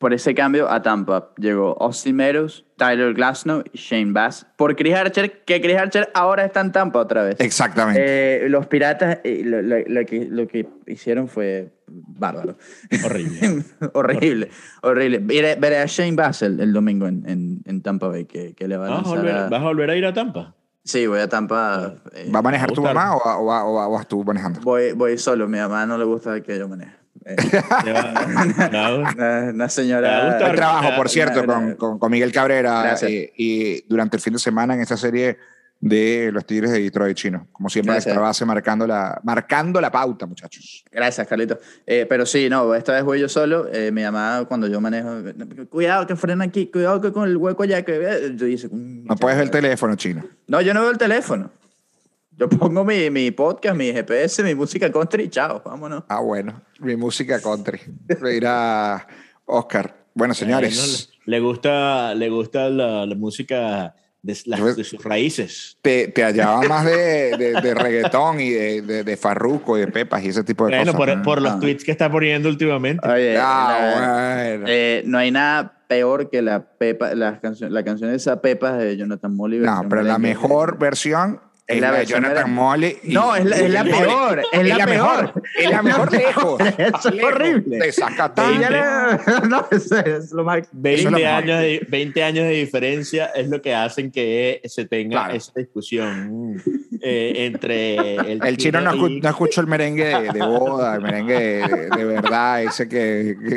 por 0.02 0.12
ese 0.12 0.34
cambio 0.34 0.68
a 0.68 0.82
Tampa 0.82 1.30
llegó 1.38 1.80
Austin 1.80 2.16
Meadows, 2.16 2.64
Tyler 2.76 3.14
Glasnow 3.14 3.62
y 3.72 3.78
Shane 3.78 4.10
Bass. 4.10 4.44
Por 4.56 4.74
Chris 4.74 4.96
Archer, 4.96 5.44
que 5.44 5.60
Chris 5.60 5.76
Archer 5.76 6.10
ahora 6.12 6.44
está 6.44 6.60
en 6.60 6.72
Tampa 6.72 6.98
otra 6.98 7.22
vez. 7.22 7.36
Exactamente. 7.38 8.44
Eh, 8.44 8.48
los 8.48 8.66
Piratas 8.66 9.20
eh, 9.22 9.42
lo, 9.44 10.04
que, 10.04 10.26
lo 10.28 10.48
que 10.48 10.66
hicieron 10.88 11.28
fue 11.28 11.70
bárbaro. 11.86 12.56
Horrible. 13.04 13.62
horrible, 13.92 14.48
horrible. 14.82 15.18
Veré, 15.20 15.78
a 15.78 15.86
Shane 15.86 16.16
Bass 16.16 16.42
el, 16.42 16.72
domingo 16.72 17.06
en, 17.06 17.62
en, 17.64 17.80
Tampa 17.82 18.08
Bay, 18.08 18.24
que, 18.24 18.54
que 18.54 18.66
le 18.66 18.76
va 18.76 18.88
a, 18.88 18.90
¿Vas 18.90 19.06
a, 19.06 19.08
volver, 19.08 19.34
¿Vas 19.50 19.60
a 19.60 19.64
volver 19.64 19.90
a 19.90 19.96
ir 19.96 20.04
a 20.04 20.12
Tampa? 20.12 20.56
Sí, 20.84 21.06
voy 21.06 21.20
a 21.20 21.28
Tampa. 21.28 21.94
Eh, 22.12 22.28
¿Va 22.34 22.40
a 22.40 22.42
manejar 22.42 22.72
tu 22.72 22.82
mamá 22.82 23.16
o, 23.16 23.90
vas 23.90 24.08
tú 24.08 24.24
manejando? 24.24 24.60
Voy, 24.62 24.92
voy 24.92 25.16
solo. 25.16 25.46
Mi 25.46 25.58
mamá 25.58 25.86
no 25.86 25.96
le 25.96 26.04
gusta 26.04 26.42
que 26.42 26.58
yo 26.58 26.68
maneje. 26.68 26.92
Eh, 27.24 27.36
una, 29.54 29.68
señora. 29.68 30.38
El 30.38 30.56
trabajo, 30.56 30.96
por 30.96 31.08
cierto, 31.08 31.46
con, 31.46 31.98
con, 31.98 32.10
Miguel 32.10 32.32
Cabrera 32.32 32.96
eh, 33.02 33.32
y, 33.36 33.82
durante 33.88 34.16
el 34.16 34.22
fin 34.22 34.32
de 34.32 34.40
semana 34.40 34.74
en 34.74 34.80
esta 34.80 34.96
serie 34.96 35.38
de 35.82 36.30
los 36.32 36.46
Tigres 36.46 36.70
de 36.70 36.80
Detroit 36.80 37.16
chino. 37.16 37.48
Como 37.50 37.68
siempre, 37.68 37.98
la 38.06 38.20
base 38.20 38.44
marcando 38.44 38.86
la, 38.86 39.20
marcando 39.24 39.80
la 39.80 39.90
pauta, 39.90 40.26
muchachos. 40.26 40.84
Gracias, 40.90 41.26
Carlito. 41.26 41.58
Eh, 41.84 42.06
pero 42.08 42.24
sí, 42.24 42.48
no, 42.48 42.72
esta 42.74 42.92
vez 42.92 43.02
voy 43.02 43.18
yo 43.18 43.28
solo. 43.28 43.66
mi 43.92 44.02
mamá, 44.02 44.44
cuando 44.46 44.68
yo 44.68 44.80
manejo, 44.80 45.10
cuidado 45.68 46.06
que 46.06 46.14
frena 46.14 46.44
aquí, 46.44 46.68
cuidado 46.68 47.00
que 47.00 47.12
con 47.12 47.28
el 47.28 47.36
hueco 47.36 47.64
ya 47.64 47.82
que. 47.82 48.32
Yo 48.36 48.46
dice, 48.46 48.68
mm, 48.68 49.06
no 49.06 49.16
puedes 49.16 49.36
ver 49.36 49.46
el 49.46 49.50
teléfono, 49.50 49.96
chino. 49.96 50.24
No, 50.46 50.60
yo 50.60 50.72
no 50.72 50.82
veo 50.82 50.92
el 50.92 50.98
teléfono. 50.98 51.50
Yo 52.30 52.48
pongo 52.48 52.84
mi, 52.84 53.10
mi, 53.10 53.32
podcast, 53.32 53.76
mi 53.76 53.92
GPS, 53.92 54.42
mi 54.44 54.54
música 54.54 54.90
country, 54.90 55.28
chao, 55.28 55.62
vámonos. 55.64 56.04
Ah, 56.08 56.20
bueno, 56.20 56.62
mi 56.78 56.94
música 56.94 57.40
country. 57.40 57.80
Mira, 58.22 59.04
Oscar. 59.46 59.96
Bueno, 60.14 60.32
señores. 60.32 61.10
le 61.26 61.40
gusta, 61.40 62.14
le 62.14 62.30
gusta 62.30 62.70
la, 62.70 63.04
la 63.04 63.14
música 63.16 63.96
de, 64.22 64.34
de, 64.76 64.84
sus 64.84 65.02
raíces. 65.02 65.76
Te, 65.82 66.08
te 66.08 66.22
hallaba 66.22 66.62
más 66.62 66.84
de, 66.84 67.36
de, 67.36 67.74
reggaetón 67.74 68.40
y 68.40 68.50
de, 68.50 69.04
de, 69.04 69.16
farruco 69.16 69.76
y 69.76 69.80
de 69.80 69.88
pepas 69.88 70.22
y 70.22 70.28
ese 70.28 70.44
tipo 70.44 70.66
de 70.66 70.78
cosas. 70.78 70.94
Bueno, 70.94 71.14
por, 71.14 71.22
por 71.22 71.42
los 71.42 71.52
ah. 71.52 71.60
tweets 71.60 71.84
que 71.84 71.90
está 71.90 72.10
poniendo 72.10 72.48
últimamente. 72.48 73.06
Oye, 73.08 73.36
ah, 73.38 74.44
bueno. 74.48 74.64
eh, 74.68 75.02
no 75.06 75.18
hay 75.18 75.30
nada 75.32 75.82
peor 75.88 76.30
que 76.30 76.40
la, 76.40 76.62
pepa, 76.62 77.14
la, 77.14 77.40
canción, 77.40 77.74
la 77.74 77.82
canción 77.82 78.10
de 78.10 78.16
esa 78.16 78.40
Pepa 78.40 78.74
de 78.74 78.96
Jonathan 78.96 79.34
Molly. 79.34 79.58
No, 79.58 79.84
pero 79.88 80.02
la 80.02 80.18
mejor 80.18 80.78
versión 80.78 81.40
es 81.66 81.80
la, 81.80 81.92
de 81.92 82.06
Jonathan 82.06 82.52
Molly. 82.52 82.98
No, 83.04 83.36
es 83.36 83.44
la, 83.44 83.56
es 83.56 83.70
la 83.70 83.84
peor. 83.84 84.42
Es 84.52 84.66
la, 84.66 84.86
mejor. 84.86 85.42
Es 85.58 85.70
la 85.70 85.82
mejor 85.82 86.12
lejos. 86.12 86.60
Eso 86.78 87.08
es 87.08 87.24
horrible. 87.24 87.78
Te 87.78 87.92
saca 87.92 88.28
20, 88.28 89.48
no, 89.48 89.66
eso 89.70 89.96
es 89.98 90.32
lo 90.32 90.44
más. 90.44 90.62
20, 90.72 91.26
años 91.26 91.60
de, 91.60 91.86
20 91.88 92.22
años 92.24 92.44
de 92.44 92.50
diferencia 92.52 93.26
es 93.26 93.48
lo 93.48 93.62
que 93.62 93.74
hacen 93.74 94.10
que 94.10 94.60
se 94.64 94.86
tenga 94.86 95.32
esa 95.32 95.52
discusión 95.56 96.62
eh, 97.00 97.32
entre 97.46 98.14
el, 98.16 98.44
el 98.44 98.56
chino 98.56 98.80
no, 98.80 98.94
no, 98.94 99.28
escucho 99.28 99.60
el 99.60 99.66
merengue 99.66 100.32
de, 100.32 100.40
boda, 100.40 100.96
el 100.96 101.02
merengue 101.02 101.34
de, 101.34 101.88
de 101.96 102.04
verdad, 102.04 102.62
ese 102.62 102.88
que, 102.88 103.36
que 103.48 103.56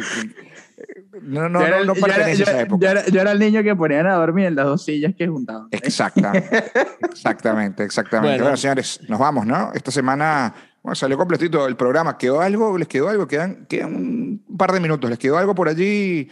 no, 1.22 1.50
no, 1.50 1.68
no, 1.68 1.84
no 1.86 1.94
pertenece 1.94 2.44
a 2.44 2.46
esa 2.46 2.62
época. 2.62 3.04
Yo 3.10 3.22
era, 3.22 3.32
el 3.32 3.40
niño 3.40 3.64
que 3.64 3.76
ponían 3.76 4.08
a 4.08 4.16
dormir 4.16 4.46
en 4.46 4.56
las 4.56 4.66
dos 4.66 4.84
sillas 4.84 5.14
que 5.16 5.28
juntaban. 5.28 5.68
Exactamente, 5.72 6.64
exactamente, 7.04 7.84
exactamente. 7.84 8.42
Bueno. 8.42 8.58
señores, 8.58 9.00
nos 9.08 9.20
vamos, 9.20 9.46
¿no? 9.46 9.72
Esta 9.74 9.92
semana 9.92 10.54
bueno, 10.82 10.96
salió 10.96 11.18
completito 11.18 11.68
el 11.68 11.76
programa. 11.76 12.18
¿Quedó 12.18 12.42
algo? 12.42 12.78
¿Les 12.78 12.88
quedó 12.88 13.10
algo? 13.10 13.28
Quedan, 13.28 13.66
quedan 13.66 13.96
un 13.96 14.58
par 14.58 14.72
de 14.72 14.80
minutos. 14.80 15.10
¿Les 15.10 15.18
quedó 15.18 15.38
algo 15.38 15.56
por 15.56 15.68
allí? 15.68 16.30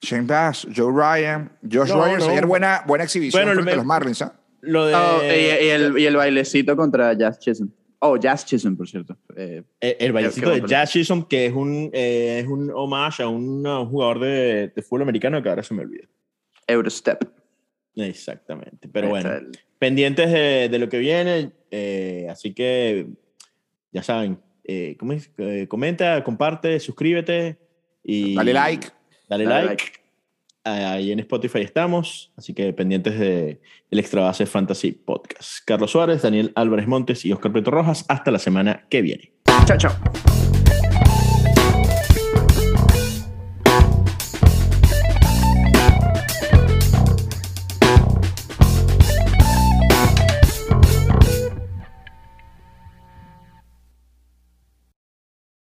Shane 0.00 0.26
Bass, 0.26 0.66
Joe 0.74 0.92
Ryan, 0.92 1.50
Josh 1.62 1.88
no, 1.88 2.04
Rogers. 2.04 2.26
Ayer 2.26 2.46
buena, 2.46 2.82
buena 2.86 3.04
exhibición 3.04 3.44
bueno, 3.44 3.60
frente 3.60 3.76
los 3.76 3.84
Marlins, 3.84 4.22
¿ah? 4.22 4.34
Lo 4.60 4.86
de... 4.86 4.94
Oh, 4.94 5.22
y, 5.22 5.68
el, 5.68 5.98
y, 5.98 6.06
el, 6.06 6.16
bailecito 6.16 6.76
contra 6.76 7.12
Jazz 7.12 7.38
Chisholm. 7.38 7.70
Oh, 8.00 8.16
Jazz 8.18 8.44
Chisholm, 8.44 8.76
por 8.76 8.88
cierto. 8.88 9.16
Eh, 9.36 9.62
el, 9.80 10.12
bailecito 10.12 10.50
de 10.50 10.62
Jazz 10.66 10.92
Chisholm, 10.92 11.24
que 11.24 11.46
es 11.46 11.52
un, 11.52 11.90
eh, 11.92 12.40
es 12.42 12.46
un 12.46 12.70
homage 12.74 13.22
a 13.22 13.28
un, 13.28 13.64
jugador 13.88 14.20
de, 14.20 14.68
de, 14.68 14.82
fútbol 14.82 15.02
americano 15.02 15.42
que 15.42 15.48
ahora 15.48 15.62
se 15.62 15.72
me 15.74 15.82
olvida. 15.82 16.06
Eurostep. 16.66 17.24
Exactamente. 17.96 18.88
Pero 18.88 19.08
bueno, 19.08 19.30
pendientes 19.78 20.30
de, 20.30 20.68
de, 20.68 20.78
lo 20.78 20.88
que 20.88 20.98
viene. 20.98 21.52
Eh, 21.70 22.26
así 22.30 22.52
que, 22.52 23.06
ya 23.92 24.02
saben, 24.02 24.38
eh, 24.64 24.96
comenta, 25.68 26.22
comparte, 26.24 26.80
suscríbete. 26.80 27.58
Y 28.02 28.34
dale 28.34 28.52
like. 28.52 28.88
Dale, 29.28 29.44
like. 29.44 29.84
Ahí 30.64 31.12
en 31.12 31.20
Spotify 31.20 31.60
estamos, 31.60 32.32
así 32.36 32.54
que 32.54 32.72
pendientes 32.72 33.18
de 33.18 33.60
el 33.90 33.98
Extra 33.98 34.22
Base 34.22 34.46
Fantasy 34.46 34.92
Podcast. 34.92 35.58
Carlos 35.66 35.90
Suárez, 35.90 36.22
Daniel 36.22 36.52
Álvarez 36.54 36.86
Montes 36.86 37.24
y 37.26 37.32
Oscar 37.32 37.52
Prieto 37.52 37.70
Rojas. 37.70 38.06
Hasta 38.08 38.30
la 38.30 38.38
semana 38.38 38.86
que 38.88 39.02
viene. 39.02 39.32
Chao, 39.66 39.76
chao. 39.76 39.92